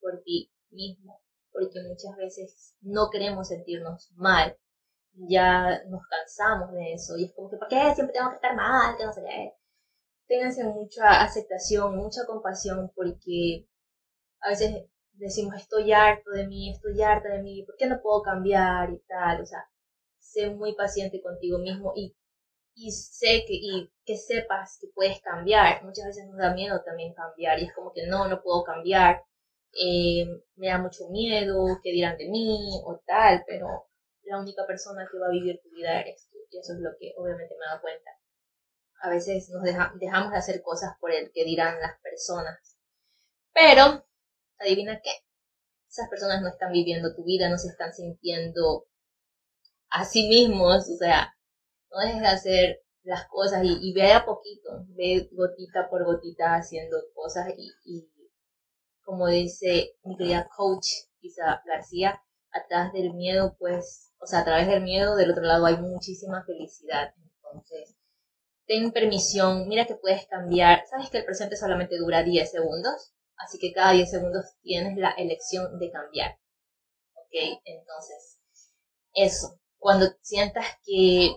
por 0.00 0.22
ti 0.22 0.52
mismo, 0.70 1.22
porque 1.50 1.80
muchas 1.88 2.16
veces 2.16 2.76
no 2.80 3.08
queremos 3.10 3.48
sentirnos 3.48 4.10
mal, 4.16 4.56
ya 5.12 5.82
nos 5.84 6.02
cansamos 6.06 6.72
de 6.72 6.92
eso 6.92 7.16
y 7.16 7.24
es 7.24 7.34
como 7.34 7.50
que, 7.50 7.56
¿por 7.56 7.68
qué 7.68 7.94
siempre 7.94 8.14
tengo 8.14 8.30
que 8.30 8.36
estar 8.36 8.54
mal? 8.54 8.96
Que 8.96 9.04
no 9.04 9.12
sé 9.12 9.22
qué. 9.22 9.54
Ténganse 10.26 10.64
mucha 10.64 11.22
aceptación, 11.22 11.96
mucha 11.96 12.26
compasión, 12.26 12.92
porque 12.94 13.66
a 14.40 14.50
veces 14.50 14.84
decimos, 15.18 15.54
estoy 15.56 15.92
harto 15.92 16.30
de 16.30 16.46
mí, 16.46 16.70
estoy 16.70 17.00
harta 17.02 17.28
de 17.28 17.42
mí, 17.42 17.64
¿por 17.64 17.76
qué 17.76 17.86
no 17.86 18.00
puedo 18.00 18.22
cambiar 18.22 18.90
y 18.90 18.98
tal? 19.08 19.42
O 19.42 19.46
sea, 19.46 19.68
sé 20.18 20.50
muy 20.50 20.74
paciente 20.74 21.20
contigo 21.20 21.58
mismo 21.58 21.92
y, 21.96 22.16
y 22.74 22.92
sé 22.92 23.44
que, 23.46 23.54
y 23.54 23.90
que 24.04 24.16
sepas 24.16 24.78
que 24.80 24.88
puedes 24.94 25.20
cambiar. 25.20 25.84
Muchas 25.84 26.06
veces 26.06 26.26
nos 26.28 26.38
da 26.38 26.54
miedo 26.54 26.82
también 26.84 27.14
cambiar 27.14 27.58
y 27.58 27.64
es 27.66 27.74
como 27.74 27.92
que 27.92 28.06
no, 28.06 28.28
no 28.28 28.42
puedo 28.42 28.64
cambiar. 28.64 29.24
Eh, 29.72 30.26
me 30.56 30.68
da 30.68 30.78
mucho 30.78 31.08
miedo, 31.10 31.80
que 31.82 31.92
dirán 31.92 32.16
de 32.16 32.28
mí 32.28 32.80
o 32.84 33.00
tal, 33.06 33.44
pero 33.46 33.88
la 34.22 34.40
única 34.40 34.66
persona 34.66 35.08
que 35.10 35.18
va 35.18 35.26
a 35.26 35.30
vivir 35.30 35.60
tu 35.62 35.70
vida 35.70 36.00
eres 36.00 36.28
tú 36.30 36.38
y 36.50 36.58
eso 36.58 36.72
es 36.74 36.80
lo 36.80 36.90
que 36.98 37.14
obviamente 37.16 37.54
me 37.58 37.66
da 37.66 37.80
cuenta. 37.80 38.10
A 39.00 39.10
veces 39.10 39.48
nos 39.50 39.62
dejamos 39.62 40.32
de 40.32 40.38
hacer 40.38 40.62
cosas 40.62 40.96
por 41.00 41.12
el 41.12 41.30
que 41.32 41.44
dirán 41.44 41.80
las 41.80 42.00
personas. 42.00 42.76
Pero, 43.52 44.07
adivina 44.58 45.00
qué, 45.02 45.10
esas 45.88 46.08
personas 46.08 46.42
no 46.42 46.48
están 46.48 46.72
viviendo 46.72 47.14
tu 47.14 47.24
vida, 47.24 47.48
no 47.48 47.58
se 47.58 47.68
están 47.68 47.92
sintiendo 47.92 48.86
a 49.90 50.04
sí 50.04 50.28
mismos, 50.28 50.88
o 50.90 50.96
sea, 50.96 51.34
no 51.90 52.00
dejes 52.00 52.20
de 52.20 52.26
hacer 52.26 52.80
las 53.02 53.26
cosas 53.28 53.64
y, 53.64 53.78
y 53.80 53.94
ve 53.94 54.12
a 54.12 54.24
poquito, 54.24 54.84
ve 54.88 55.28
gotita 55.32 55.88
por 55.88 56.04
gotita 56.04 56.54
haciendo 56.56 56.98
cosas 57.14 57.48
y, 57.56 58.08
como 59.02 59.26
dice 59.28 59.96
mi 60.04 60.18
querida 60.18 60.48
coach 60.54 60.86
Isa 61.20 61.62
García, 61.66 62.22
atrás 62.52 62.92
del 62.92 63.14
miedo, 63.14 63.56
pues, 63.58 64.12
o 64.20 64.26
sea, 64.26 64.40
a 64.40 64.44
través 64.44 64.66
del 64.66 64.82
miedo, 64.82 65.16
del 65.16 65.30
otro 65.30 65.44
lado 65.44 65.66
hay 65.66 65.78
muchísima 65.78 66.44
felicidad. 66.44 67.14
Entonces, 67.16 67.96
ten 68.66 68.92
permisión, 68.92 69.66
mira 69.68 69.86
que 69.86 69.94
puedes 69.94 70.26
cambiar. 70.26 70.84
Sabes 70.90 71.10
que 71.10 71.18
el 71.18 71.24
presente 71.24 71.56
solamente 71.56 71.96
dura 71.96 72.22
10 72.22 72.50
segundos, 72.50 73.14
así 73.38 73.58
que 73.58 73.72
cada 73.72 73.92
10 73.92 74.10
segundos 74.10 74.44
tienes 74.62 74.96
la 74.96 75.10
elección 75.10 75.78
de 75.78 75.90
cambiar. 75.90 76.38
¿Ok? 77.14 77.60
Entonces, 77.64 78.38
eso 79.14 79.58
cuando 79.78 80.06
sientas 80.20 80.66
que 80.84 81.30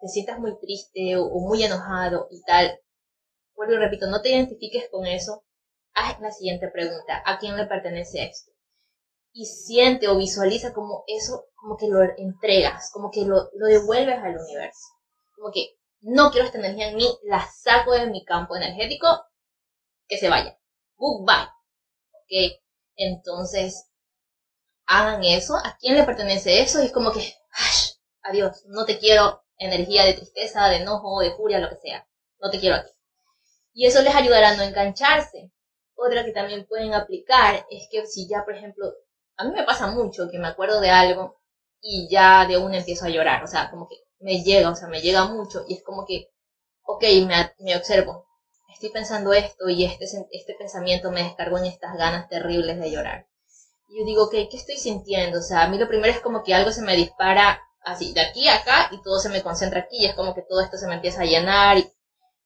te 0.00 0.08
sientas 0.08 0.38
muy 0.38 0.58
triste 0.58 1.16
o, 1.16 1.28
muy 1.40 1.62
enojado 1.62 2.28
y 2.30 2.42
tal, 2.42 2.78
vuelvo 3.54 3.74
y 3.74 3.78
repito, 3.78 4.06
no 4.06 4.22
te 4.22 4.30
identifiques 4.30 4.88
con 4.90 5.06
eso, 5.06 5.44
haz 5.94 6.20
la 6.20 6.30
siguiente 6.30 6.68
pregunta, 6.68 7.22
¿a 7.26 7.38
quién 7.38 7.56
le 7.56 7.66
pertenece 7.66 8.24
esto? 8.24 8.52
Y 9.32 9.46
siente 9.46 10.08
o 10.08 10.16
visualiza 10.16 10.72
como 10.72 11.04
eso, 11.06 11.46
como 11.54 11.76
que 11.76 11.88
lo 11.88 12.00
entregas, 12.16 12.90
como 12.92 13.10
que 13.10 13.24
lo, 13.24 13.50
lo 13.54 13.66
devuelves 13.66 14.18
al 14.18 14.36
universo. 14.36 14.88
Como 15.36 15.52
que 15.52 15.76
no 16.00 16.30
quiero 16.30 16.46
esta 16.46 16.58
energía 16.58 16.88
en 16.88 16.96
mí, 16.96 17.06
la 17.24 17.46
saco 17.46 17.92
de 17.92 18.06
mi 18.06 18.24
campo 18.24 18.56
energético, 18.56 19.06
que 20.08 20.18
se 20.18 20.28
vaya. 20.28 20.58
Goodbye. 21.00 21.48
¿Ok? 22.12 22.60
Entonces, 22.96 23.88
hagan 24.86 25.24
eso. 25.24 25.56
¿A 25.56 25.76
quién 25.80 25.96
le 25.96 26.04
pertenece 26.04 26.60
eso? 26.60 26.82
Y 26.82 26.86
es 26.86 26.92
como 26.92 27.10
que 27.10 27.34
adiós, 28.22 28.64
no 28.66 28.84
te 28.84 28.98
quiero 28.98 29.42
energía 29.56 30.04
de 30.04 30.14
tristeza, 30.14 30.68
de 30.68 30.76
enojo, 30.76 31.20
de 31.20 31.32
furia, 31.32 31.58
lo 31.58 31.70
que 31.70 31.76
sea. 31.76 32.06
No 32.38 32.50
te 32.50 32.60
quiero 32.60 32.76
aquí. 32.76 32.90
Y 33.72 33.86
eso 33.86 34.02
les 34.02 34.14
ayudará 34.14 34.50
a 34.50 34.56
no 34.56 34.62
engancharse. 34.62 35.50
Otra 35.94 36.24
que 36.24 36.32
también 36.32 36.66
pueden 36.66 36.92
aplicar 36.94 37.66
es 37.70 37.88
que 37.90 38.06
si 38.06 38.28
ya, 38.28 38.44
por 38.44 38.54
ejemplo, 38.54 38.92
a 39.36 39.44
mí 39.44 39.52
me 39.52 39.64
pasa 39.64 39.86
mucho 39.88 40.28
que 40.30 40.38
me 40.38 40.48
acuerdo 40.48 40.80
de 40.80 40.90
algo 40.90 41.40
y 41.80 42.08
ya 42.10 42.46
de 42.46 42.58
una 42.58 42.78
empiezo 42.78 43.06
a 43.06 43.10
llorar, 43.10 43.42
o 43.42 43.46
sea, 43.46 43.70
como 43.70 43.88
que 43.88 43.96
me 44.18 44.42
llega, 44.42 44.70
o 44.70 44.76
sea, 44.76 44.88
me 44.88 45.00
llega 45.00 45.24
mucho 45.24 45.64
y 45.66 45.74
es 45.74 45.82
como 45.82 46.04
que, 46.06 46.30
ok, 46.82 47.02
me, 47.26 47.54
me 47.60 47.76
observo, 47.76 48.26
estoy 48.80 48.92
pensando 48.92 49.34
esto 49.34 49.68
y 49.68 49.84
este, 49.84 50.06
este 50.30 50.54
pensamiento 50.54 51.12
me 51.12 51.22
descargó 51.22 51.58
en 51.58 51.66
estas 51.66 51.98
ganas 51.98 52.30
terribles 52.30 52.80
de 52.80 52.90
llorar. 52.90 53.26
Y 53.90 53.98
yo 53.98 54.06
digo, 54.06 54.24
ok, 54.24 54.32
¿qué 54.50 54.56
estoy 54.56 54.76
sintiendo? 54.76 55.40
O 55.40 55.42
sea, 55.42 55.64
a 55.64 55.68
mí 55.68 55.78
lo 55.78 55.86
primero 55.86 56.10
es 56.10 56.20
como 56.20 56.42
que 56.42 56.54
algo 56.54 56.72
se 56.72 56.80
me 56.80 56.96
dispara 56.96 57.60
así, 57.82 58.14
de 58.14 58.22
aquí 58.22 58.48
a 58.48 58.56
acá, 58.56 58.88
y 58.90 59.02
todo 59.02 59.18
se 59.18 59.28
me 59.28 59.42
concentra 59.42 59.80
aquí, 59.80 59.98
y 59.98 60.06
es 60.06 60.14
como 60.14 60.34
que 60.34 60.40
todo 60.48 60.62
esto 60.62 60.78
se 60.78 60.86
me 60.88 60.94
empieza 60.94 61.20
a 61.20 61.26
llenar. 61.26 61.76
Y, 61.76 61.92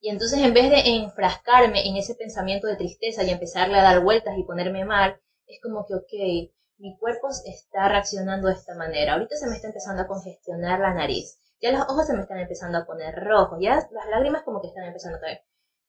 y 0.01 0.11
entonces 0.11 0.41
en 0.41 0.53
vez 0.53 0.71
de 0.71 0.97
enfrascarme 0.97 1.87
en 1.89 1.97
ese 1.99 2.17
pensamiento 2.17 2.67
de 2.67 2.77
tristeza 2.77 3.23
y 3.23 3.31
empezarle 3.31 3.79
a 3.79 3.85
dar 3.85 4.03
vueltas 4.03 4.37
y 4.37 4.43
ponerme 4.43 4.85
mal, 4.85 5.21
es 5.47 5.61
como 5.63 5.87
que, 5.87 5.95
ok, 5.95 6.51
mi 6.79 6.99
cuerpo 6.99 7.29
está 7.45 7.89
reaccionando 7.89 8.49
de 8.49 8.55
esta 8.55 8.75
manera. 8.75 9.13
Ahorita 9.13 9.37
se 9.37 9.47
me 9.47 9.55
está 9.55 9.69
empezando 9.69 10.03
a 10.03 10.09
congestionar 10.09 10.81
la 10.81 10.95
nariz. 10.95 11.39
Ya 11.61 11.71
los 11.71 11.83
ojos 11.83 12.09
se 12.09 12.15
me 12.15 12.23
están 12.23 12.39
empezando 12.39 12.79
a 12.79 12.87
poner 12.87 13.15
rojos. 13.23 13.59
Ya 13.61 13.77
las 13.77 14.09
lágrimas 14.11 14.43
como 14.43 14.61
que 14.61 14.69
están 14.69 14.85
empezando 14.85 15.19
a 15.19 15.21
caer. 15.21 15.45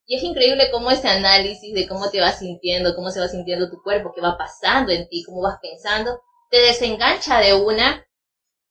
Y 0.05 0.17
es 0.17 0.23
increíble 0.23 0.69
cómo 0.71 0.91
ese 0.91 1.07
análisis 1.07 1.73
de 1.73 1.87
cómo 1.87 2.09
te 2.09 2.21
vas 2.21 2.39
sintiendo, 2.39 2.95
cómo 2.95 3.09
se 3.09 3.19
va 3.19 3.27
sintiendo 3.27 3.69
tu 3.69 3.81
cuerpo, 3.81 4.11
qué 4.13 4.21
va 4.21 4.37
pasando 4.37 4.91
en 4.91 5.07
ti, 5.07 5.23
cómo 5.23 5.41
vas 5.41 5.57
pensando, 5.61 6.21
te 6.51 6.57
desengancha 6.57 7.39
de 7.39 7.55
una 7.55 8.05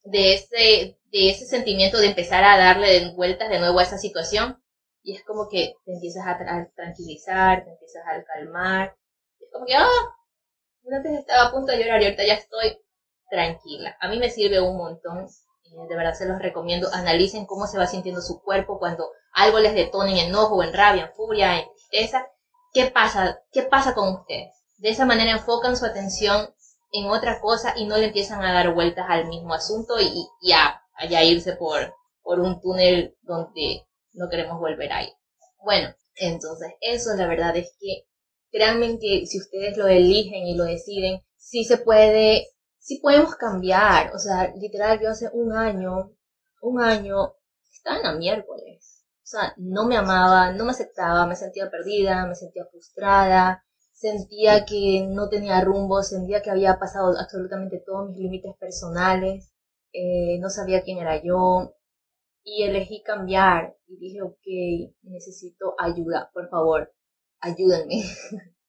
de 0.04 0.34
ese, 0.34 0.98
de 1.10 1.30
ese 1.30 1.46
sentimiento 1.46 1.98
de 1.98 2.08
empezar 2.08 2.44
a 2.44 2.56
darle 2.56 3.12
vueltas 3.14 3.48
de 3.48 3.58
nuevo 3.58 3.78
a 3.78 3.82
esa 3.82 3.98
situación. 3.98 4.62
Y 5.02 5.16
es 5.16 5.24
como 5.24 5.48
que 5.48 5.74
te 5.84 5.92
empiezas 5.92 6.26
a, 6.26 6.38
tranquilizar, 6.74 7.64
te 7.64 7.70
empiezas 7.70 8.02
a 8.06 8.24
calmar. 8.24 8.96
Es 9.40 9.48
como 9.52 9.66
que, 9.66 9.74
ah, 9.74 9.88
antes 10.92 11.12
estaba 11.12 11.48
a 11.48 11.52
punto 11.52 11.72
de 11.72 11.78
llorar 11.78 12.00
y 12.00 12.04
ahorita 12.04 12.24
ya 12.24 12.34
estoy 12.34 12.78
tranquila. 13.28 13.96
A 14.00 14.08
mí 14.08 14.18
me 14.18 14.30
sirve 14.30 14.60
un 14.60 14.76
montón. 14.76 15.26
De 15.88 15.96
verdad 15.96 16.14
se 16.14 16.26
los 16.26 16.38
recomiendo. 16.38 16.88
Analicen 16.92 17.46
cómo 17.46 17.66
se 17.66 17.78
va 17.78 17.86
sintiendo 17.86 18.20
su 18.20 18.40
cuerpo 18.42 18.78
cuando 18.78 19.08
algo 19.32 19.58
les 19.58 19.74
detona 19.74 20.10
en 20.12 20.28
enojo, 20.28 20.62
en 20.62 20.72
rabia, 20.72 21.06
en 21.06 21.12
furia, 21.12 21.58
en 21.58 21.66
tristeza. 21.72 22.26
¿Qué 22.72 22.86
pasa? 22.86 23.40
¿Qué 23.52 23.62
pasa 23.62 23.94
con 23.94 24.14
ustedes? 24.14 24.52
De 24.78 24.90
esa 24.90 25.04
manera 25.04 25.32
enfocan 25.32 25.76
su 25.76 25.84
atención 25.84 26.54
en 26.92 27.06
otra 27.10 27.40
cosa 27.40 27.74
y 27.76 27.86
no 27.86 27.96
le 27.96 28.06
empiezan 28.06 28.42
a 28.42 28.52
dar 28.52 28.72
vueltas 28.74 29.06
al 29.08 29.26
mismo 29.26 29.54
asunto 29.54 30.00
y, 30.00 30.26
ya 30.42 30.80
a, 30.96 31.24
irse 31.24 31.56
por, 31.56 31.94
por 32.22 32.40
un 32.40 32.60
túnel 32.60 33.16
donde 33.22 33.84
no 34.12 34.28
queremos 34.28 34.60
volver 34.60 34.92
a 34.92 35.02
ir. 35.02 35.12
Bueno, 35.64 35.94
Entonces, 36.16 36.72
eso 36.80 37.10
la 37.16 37.26
verdad 37.26 37.56
es 37.56 37.76
que 37.80 38.06
créanme 38.52 38.98
que 39.00 39.26
si 39.26 39.38
ustedes 39.38 39.76
lo 39.76 39.88
eligen 39.88 40.46
y 40.46 40.54
lo 40.54 40.64
deciden, 40.64 41.20
sí 41.36 41.64
se 41.64 41.78
puede, 41.78 42.46
sí 42.84 43.00
podemos 43.02 43.34
cambiar. 43.36 44.14
O 44.14 44.18
sea, 44.18 44.52
literal, 44.56 45.00
yo 45.00 45.10
hace 45.10 45.28
un 45.32 45.52
año, 45.52 46.12
un 46.62 46.80
año, 46.80 47.34
estaba 47.72 47.96
en 47.96 48.02
la 48.04 48.12
miércoles. 48.14 49.04
O 49.22 49.26
sea, 49.26 49.54
no 49.56 49.86
me 49.86 49.96
amaba, 49.96 50.52
no 50.52 50.64
me 50.64 50.72
aceptaba, 50.72 51.26
me 51.26 51.34
sentía 51.36 51.70
perdida, 51.70 52.26
me 52.26 52.34
sentía 52.34 52.66
frustrada, 52.66 53.64
sentía 53.92 54.66
que 54.66 55.06
no 55.08 55.28
tenía 55.30 55.62
rumbo, 55.62 56.02
sentía 56.02 56.42
que 56.42 56.50
había 56.50 56.78
pasado 56.78 57.16
absolutamente 57.18 57.82
todos 57.86 58.10
mis 58.10 58.18
límites 58.18 58.54
personales, 58.58 59.50
eh, 59.92 60.38
no 60.40 60.50
sabía 60.50 60.82
quién 60.82 60.98
era 60.98 61.22
yo 61.22 61.74
y 62.42 62.64
elegí 62.64 63.02
cambiar 63.02 63.76
y 63.86 63.96
dije, 63.96 64.22
ok, 64.22 64.92
necesito 65.02 65.74
ayuda, 65.78 66.30
por 66.34 66.50
favor, 66.50 66.92
ayúdenme. 67.40 68.02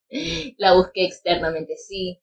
La 0.58 0.74
busqué 0.74 1.04
externamente, 1.04 1.76
sí, 1.76 2.22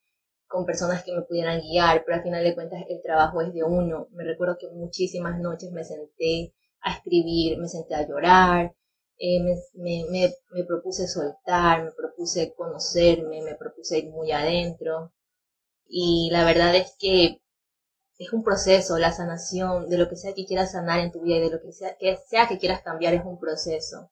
con 0.53 0.65
personas 0.67 1.03
que 1.03 1.13
me 1.13 1.23
pudieran 1.23 1.61
guiar, 1.61 2.03
pero 2.05 2.17
al 2.17 2.23
final 2.23 2.43
de 2.43 2.53
cuentas 2.53 2.83
el 2.87 3.01
trabajo 3.01 3.41
es 3.41 3.51
de 3.53 3.63
uno. 3.63 4.07
Me 4.11 4.23
recuerdo 4.23 4.57
que 4.59 4.69
muchísimas 4.69 5.39
noches 5.39 5.71
me 5.71 5.83
senté 5.83 6.53
a 6.81 6.93
escribir, 6.93 7.57
me 7.57 7.67
senté 7.67 7.95
a 7.95 8.07
llorar, 8.07 8.75
eh, 9.17 9.39
me, 9.41 9.55
me, 9.73 10.31
me, 10.51 10.63
propuse 10.63 11.07
soltar, 11.07 11.83
me 11.83 11.91
propuse 11.91 12.53
conocerme, 12.53 13.41
me 13.41 13.55
propuse 13.55 13.97
ir 13.97 14.09
muy 14.11 14.31
adentro. 14.31 15.11
Y 15.87 16.29
la 16.31 16.45
verdad 16.45 16.75
es 16.75 16.95
que 16.99 17.41
es 18.19 18.31
un 18.31 18.43
proceso, 18.43 18.99
la 18.99 19.11
sanación, 19.11 19.89
de 19.89 19.97
lo 19.97 20.07
que 20.07 20.17
sea 20.17 20.33
que 20.35 20.45
quieras 20.45 20.73
sanar 20.73 20.99
en 20.99 21.11
tu 21.11 21.21
vida 21.21 21.37
y 21.37 21.41
de 21.41 21.49
lo 21.49 21.61
que 21.61 21.71
sea 21.73 21.97
que, 21.97 22.17
sea 22.29 22.47
que 22.47 22.59
quieras 22.59 22.83
cambiar 22.83 23.15
es 23.15 23.25
un 23.25 23.39
proceso. 23.39 24.11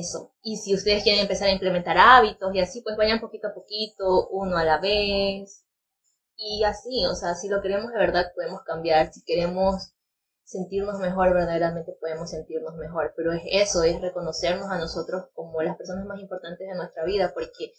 Eso. 0.00 0.34
Y 0.42 0.56
si 0.56 0.74
ustedes 0.74 1.02
quieren 1.02 1.22
empezar 1.22 1.48
a 1.48 1.52
implementar 1.52 1.96
hábitos 1.98 2.54
y 2.54 2.60
así, 2.60 2.80
pues 2.80 2.96
vayan 2.96 3.20
poquito 3.20 3.48
a 3.48 3.54
poquito, 3.54 4.28
uno 4.28 4.56
a 4.56 4.64
la 4.64 4.78
vez. 4.78 5.64
Y 6.36 6.64
así, 6.64 7.04
o 7.06 7.14
sea, 7.14 7.34
si 7.34 7.48
lo 7.48 7.62
queremos 7.62 7.92
de 7.92 7.98
verdad 7.98 8.32
podemos 8.34 8.62
cambiar. 8.64 9.12
Si 9.12 9.22
queremos 9.24 9.92
sentirnos 10.42 10.98
mejor, 10.98 11.32
verdaderamente 11.32 11.96
podemos 12.00 12.30
sentirnos 12.30 12.74
mejor. 12.76 13.14
Pero 13.16 13.32
es 13.32 13.42
eso, 13.46 13.84
es 13.84 14.00
reconocernos 14.00 14.68
a 14.70 14.78
nosotros 14.78 15.26
como 15.34 15.62
las 15.62 15.76
personas 15.76 16.06
más 16.06 16.20
importantes 16.20 16.66
de 16.66 16.74
nuestra 16.74 17.04
vida, 17.04 17.32
porque 17.32 17.72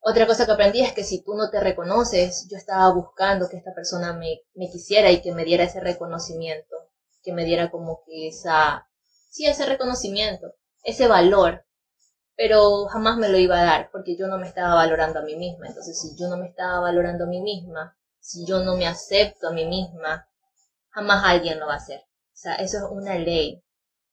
otra 0.00 0.26
cosa 0.26 0.46
que 0.46 0.52
aprendí 0.52 0.82
es 0.82 0.92
que 0.92 1.04
si 1.04 1.22
tú 1.22 1.34
no 1.34 1.50
te 1.50 1.60
reconoces, 1.60 2.48
yo 2.50 2.56
estaba 2.56 2.92
buscando 2.92 3.48
que 3.48 3.56
esta 3.56 3.74
persona 3.74 4.12
me, 4.14 4.40
me 4.54 4.70
quisiera 4.70 5.10
y 5.10 5.22
que 5.22 5.32
me 5.32 5.44
diera 5.44 5.64
ese 5.64 5.80
reconocimiento, 5.80 6.76
que 7.22 7.32
me 7.32 7.44
diera 7.44 7.70
como 7.70 8.02
que 8.06 8.28
esa, 8.28 8.88
sí, 9.30 9.46
ese 9.46 9.66
reconocimiento, 9.66 10.54
ese 10.82 11.08
valor, 11.08 11.64
pero 12.36 12.86
jamás 12.86 13.16
me 13.16 13.28
lo 13.28 13.38
iba 13.38 13.60
a 13.60 13.64
dar 13.64 13.90
porque 13.90 14.16
yo 14.16 14.26
no 14.26 14.38
me 14.38 14.48
estaba 14.48 14.74
valorando 14.74 15.18
a 15.18 15.22
mí 15.22 15.36
misma. 15.36 15.66
Entonces, 15.66 16.00
si 16.00 16.16
yo 16.16 16.28
no 16.28 16.36
me 16.36 16.48
estaba 16.48 16.80
valorando 16.80 17.24
a 17.24 17.26
mí 17.28 17.40
misma, 17.40 17.96
si 18.18 18.46
yo 18.46 18.60
no 18.60 18.76
me 18.76 18.86
acepto 18.86 19.48
a 19.48 19.52
mí 19.52 19.66
misma, 19.66 20.28
jamás 20.90 21.22
alguien 21.24 21.58
lo 21.58 21.66
va 21.66 21.74
a 21.74 21.78
hacer. 21.78 22.00
O 22.00 22.36
sea, 22.36 22.54
eso 22.56 22.78
es 22.78 22.84
una 22.90 23.16
ley. 23.16 23.62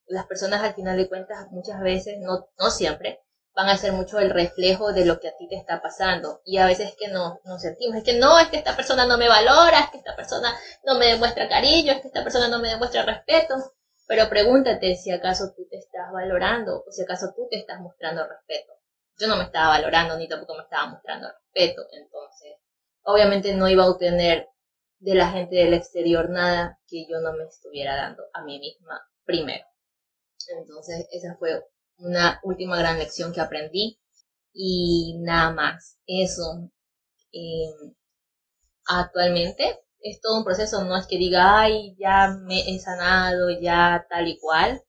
Las 0.08 0.25
personas 0.25 0.62
al 0.62 0.73
final 0.73 0.97
de 0.97 1.08
cuentas 1.08 1.47
muchas 1.51 1.82
veces, 1.82 2.17
no, 2.19 2.49
no 2.58 2.69
siempre, 2.69 3.21
van 3.58 3.69
a 3.69 3.77
ser 3.77 3.91
mucho 3.91 4.19
el 4.19 4.30
reflejo 4.30 4.93
de 4.93 5.03
lo 5.03 5.19
que 5.19 5.30
a 5.30 5.38
ti 5.38 5.47
te 5.47 5.56
está 5.56 5.82
pasando. 5.82 6.41
Y 6.45 6.58
a 6.58 6.67
veces 6.67 6.95
que 6.97 7.08
no, 7.08 7.39
nos 7.43 7.62
sentimos, 7.62 7.97
es 7.97 8.03
que 8.03 8.19
no, 8.19 8.39
es 8.39 8.49
que 8.49 8.58
esta 8.58 8.75
persona 8.75 9.06
no 9.06 9.17
me 9.17 9.27
valora, 9.27 9.80
es 9.80 9.89
que 9.89 9.97
esta 9.97 10.15
persona 10.15 10.56
no 10.84 10.95
me 10.95 11.08
demuestra 11.08 11.49
cariño, 11.49 11.91
es 11.91 12.01
que 12.01 12.08
esta 12.08 12.23
persona 12.23 12.47
no 12.49 12.60
me 12.60 12.69
demuestra 12.69 13.03
respeto. 13.03 13.56
Pero 14.08 14.30
pregúntate 14.30 14.96
si 14.96 15.12
acaso 15.12 15.54
tú 15.56 15.67
te 15.70 15.78
estás 15.78 16.12
valorando 16.13 16.84
o 16.88 16.91
si 16.91 17.04
acaso 17.04 17.34
tú 17.36 17.48
te 17.52 17.60
estás 17.60 17.82
mostrando 17.82 18.26
respeto. 18.26 18.74
Yo 19.20 19.28
no 19.28 19.36
me 19.36 19.43
estaba 19.43 19.70
valorando 19.70 20.17
ni 20.17 20.30
tampoco 20.30 20.56
me 20.56 20.63
estaba 20.63 20.88
mostrando 20.88 21.28
respeto. 21.28 21.86
Entonces, 21.91 22.56
obviamente 23.04 23.54
no 23.54 23.67
iba 23.67 23.84
a 23.84 23.89
obtener 23.89 24.48
de 25.00 25.13
la 25.13 25.30
gente 25.30 25.58
del 25.58 25.74
exterior 25.74 26.30
nada 26.30 26.80
que 26.88 27.06
yo 27.08 27.20
no 27.20 27.34
me 27.34 27.43
estuviera 27.43 27.96
dando 27.98 28.24
a 28.34 28.43
mí 28.43 28.60
misma 28.60 29.06
primero. 29.26 29.65
Entonces, 30.58 31.08
esa 31.12 31.36
fue 31.38 31.65
una 31.98 32.39
última 32.43 32.78
gran 32.78 32.98
lección 32.98 33.34
que 33.34 33.41
aprendí. 33.41 34.00
Y 34.54 35.20
nada 35.20 35.52
más, 35.52 36.00
eso. 36.08 36.72
Em, 37.34 37.93
actualmente 38.86 39.82
es 40.01 40.21
todo 40.21 40.39
un 40.39 40.45
proceso, 40.45 40.83
no 40.83 40.97
es 40.97 41.07
que 41.07 41.17
diga, 41.17 41.62
ay, 41.62 41.95
ya 41.99 42.29
me 42.29 42.69
he 42.69 42.79
sanado, 42.79 43.49
ya 43.62 44.05
tal 44.10 44.27
y 44.27 44.39
cual. 44.39 44.83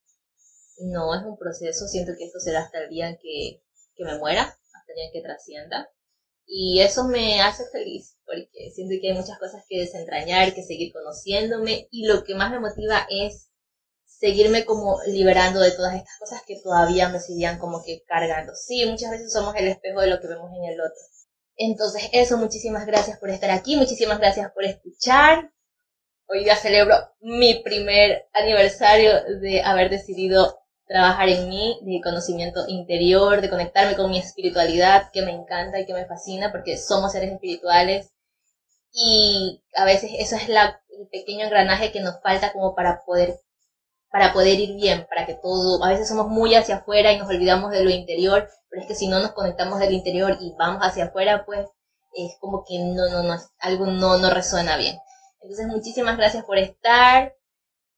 No, 0.79 1.13
es 1.13 1.23
un 1.25 1.37
proceso, 1.37 1.87
siento 1.87 2.13
que 2.17 2.25
esto 2.25 2.39
será 2.39 2.61
hasta 2.61 2.79
el 2.83 2.89
día 2.89 3.09
en 3.09 3.17
que, 3.17 3.61
que 3.95 4.05
me 4.05 4.17
muera, 4.17 4.43
hasta 4.43 4.91
el 4.91 4.95
día 4.95 5.05
en 5.05 5.11
que 5.11 5.21
trascienda. 5.21 5.89
Y 6.45 6.81
eso 6.81 7.03
me 7.07 7.41
hace 7.41 7.65
feliz, 7.71 8.17
porque 8.25 8.71
siento 8.73 8.95
que 9.01 9.11
hay 9.11 9.17
muchas 9.17 9.37
cosas 9.37 9.63
que 9.67 9.79
desentrañar, 9.79 10.53
que 10.55 10.63
seguir 10.63 10.91
conociéndome, 10.93 11.87
y 11.91 12.07
lo 12.07 12.23
que 12.23 12.33
más 12.35 12.51
me 12.51 12.59
motiva 12.59 13.05
es 13.09 13.49
seguirme 14.05 14.65
como 14.65 14.99
liberando 15.07 15.59
de 15.59 15.71
todas 15.71 15.95
estas 15.95 16.17
cosas 16.19 16.41
que 16.45 16.59
todavía 16.61 17.09
me 17.09 17.19
seguían 17.19 17.59
como 17.59 17.83
que 17.83 18.03
cargando. 18.05 18.53
Sí, 18.55 18.85
muchas 18.85 19.11
veces 19.11 19.31
somos 19.31 19.55
el 19.55 19.67
espejo 19.67 20.01
de 20.01 20.07
lo 20.07 20.19
que 20.19 20.27
vemos 20.27 20.51
en 20.57 20.73
el 20.73 20.81
otro. 20.81 20.97
Entonces, 21.61 22.09
eso, 22.13 22.37
muchísimas 22.37 22.85
gracias 22.85 23.19
por 23.19 23.29
estar 23.29 23.51
aquí, 23.51 23.75
muchísimas 23.75 24.17
gracias 24.17 24.49
por 24.53 24.63
escuchar. 24.63 25.51
Hoy 26.25 26.45
día 26.45 26.55
celebro 26.55 26.95
mi 27.19 27.55
primer 27.55 28.29
aniversario 28.31 29.11
de 29.41 29.61
haber 29.61 29.89
decidido 29.89 30.57
trabajar 30.87 31.27
en 31.27 31.49
mí, 31.49 31.77
de 31.81 31.99
conocimiento 32.01 32.61
interior, 32.69 33.41
de 33.41 33.49
conectarme 33.49 33.97
con 33.97 34.09
mi 34.09 34.19
espiritualidad, 34.19 35.11
que 35.11 35.21
me 35.21 35.31
encanta 35.31 35.81
y 35.81 35.85
que 35.85 35.93
me 35.93 36.05
fascina 36.05 36.49
porque 36.49 36.77
somos 36.77 37.11
seres 37.11 37.33
espirituales 37.33 38.13
y 38.93 39.61
a 39.75 39.83
veces 39.83 40.11
eso 40.17 40.37
es 40.37 40.47
el 40.47 40.57
pequeño 41.11 41.43
engranaje 41.43 41.91
que 41.91 41.99
nos 41.99 42.21
falta 42.21 42.53
como 42.53 42.73
para 42.73 43.03
poder 43.03 43.37
para 44.11 44.33
poder 44.33 44.59
ir 44.59 44.75
bien, 44.75 45.05
para 45.09 45.25
que 45.25 45.35
todo, 45.35 45.83
a 45.83 45.89
veces 45.89 46.07
somos 46.07 46.27
muy 46.27 46.55
hacia 46.55 46.77
afuera 46.77 47.11
y 47.11 47.19
nos 47.19 47.29
olvidamos 47.29 47.71
de 47.71 47.83
lo 47.83 47.89
interior, 47.89 48.49
pero 48.69 48.81
es 48.81 48.87
que 48.87 48.95
si 48.95 49.07
no 49.07 49.19
nos 49.19 49.31
conectamos 49.31 49.79
del 49.79 49.93
interior 49.93 50.37
y 50.39 50.53
vamos 50.57 50.81
hacia 50.81 51.05
afuera, 51.05 51.45
pues 51.45 51.67
es 52.13 52.31
como 52.39 52.63
que 52.67 52.79
no, 52.79 53.07
no, 53.09 53.23
no, 53.23 53.37
algo 53.59 53.85
no, 53.85 54.17
no 54.17 54.29
resuena 54.29 54.77
bien. 54.77 54.97
Entonces 55.41 55.67
muchísimas 55.67 56.17
gracias 56.17 56.43
por 56.43 56.57
estar, 56.57 57.35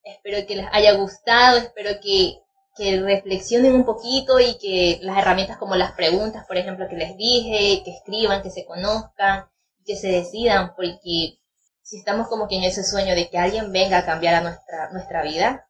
espero 0.02 0.46
que 0.46 0.56
les 0.56 0.66
haya 0.72 0.92
gustado, 0.92 1.58
espero 1.58 2.00
que 2.00 2.42
que 2.74 3.00
reflexionen 3.00 3.74
un 3.74 3.84
poquito 3.84 4.40
y 4.40 4.56
que 4.58 4.98
las 5.02 5.18
herramientas 5.18 5.58
como 5.58 5.76
las 5.76 5.92
preguntas, 5.92 6.46
por 6.46 6.56
ejemplo, 6.56 6.88
que 6.88 6.96
les 6.96 7.16
dije, 7.16 7.82
que 7.84 7.90
escriban, 7.90 8.42
que 8.42 8.50
se 8.50 8.64
conozcan, 8.64 9.46
que 9.84 9.96
se 9.96 10.08
decidan, 10.08 10.74
porque 10.74 11.38
si 11.82 11.98
estamos 11.98 12.28
como 12.28 12.48
que 12.48 12.56
en 12.56 12.64
ese 12.64 12.84
sueño 12.84 13.14
de 13.14 13.28
que 13.28 13.38
alguien 13.38 13.72
venga 13.72 13.98
a 13.98 14.06
cambiar 14.06 14.34
a 14.34 14.40
nuestra, 14.40 14.90
nuestra 14.92 15.22
vida, 15.22 15.68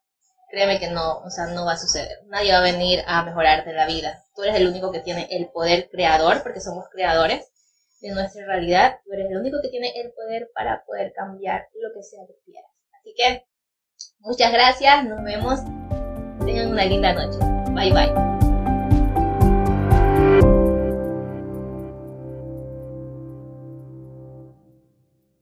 créeme 0.52 0.78
que 0.78 0.90
no, 0.90 1.18
o 1.20 1.30
sea, 1.30 1.46
no 1.46 1.64
va 1.64 1.72
a 1.72 1.78
suceder. 1.78 2.18
Nadie 2.26 2.52
va 2.52 2.58
a 2.58 2.62
venir 2.62 3.02
a 3.06 3.24
mejorarte 3.24 3.72
la 3.72 3.86
vida. 3.86 4.22
Tú 4.36 4.42
eres 4.42 4.56
el 4.56 4.68
único 4.68 4.92
que 4.92 5.00
tiene 5.00 5.26
el 5.30 5.48
poder 5.48 5.88
creador, 5.90 6.42
porque 6.42 6.60
somos 6.60 6.84
creadores 6.92 7.50
de 8.02 8.10
nuestra 8.10 8.44
realidad. 8.46 8.98
Tú 9.04 9.14
eres 9.14 9.30
el 9.30 9.38
único 9.38 9.58
que 9.62 9.70
tiene 9.70 9.92
el 9.96 10.12
poder 10.12 10.50
para 10.54 10.84
poder 10.84 11.12
cambiar 11.14 11.66
lo 11.74 11.88
que 11.94 12.02
sea 12.02 12.20
que 12.26 12.34
quieras. 12.44 12.70
Así 13.00 13.14
que, 13.16 13.46
muchas 14.20 14.52
gracias, 14.52 15.04
nos 15.06 15.24
vemos 15.24 15.60
Tengan 16.44 16.72
una 16.72 16.84
linda 16.84 17.12
noche. 17.12 17.38
Bye 17.72 17.92
bye. 17.92 18.41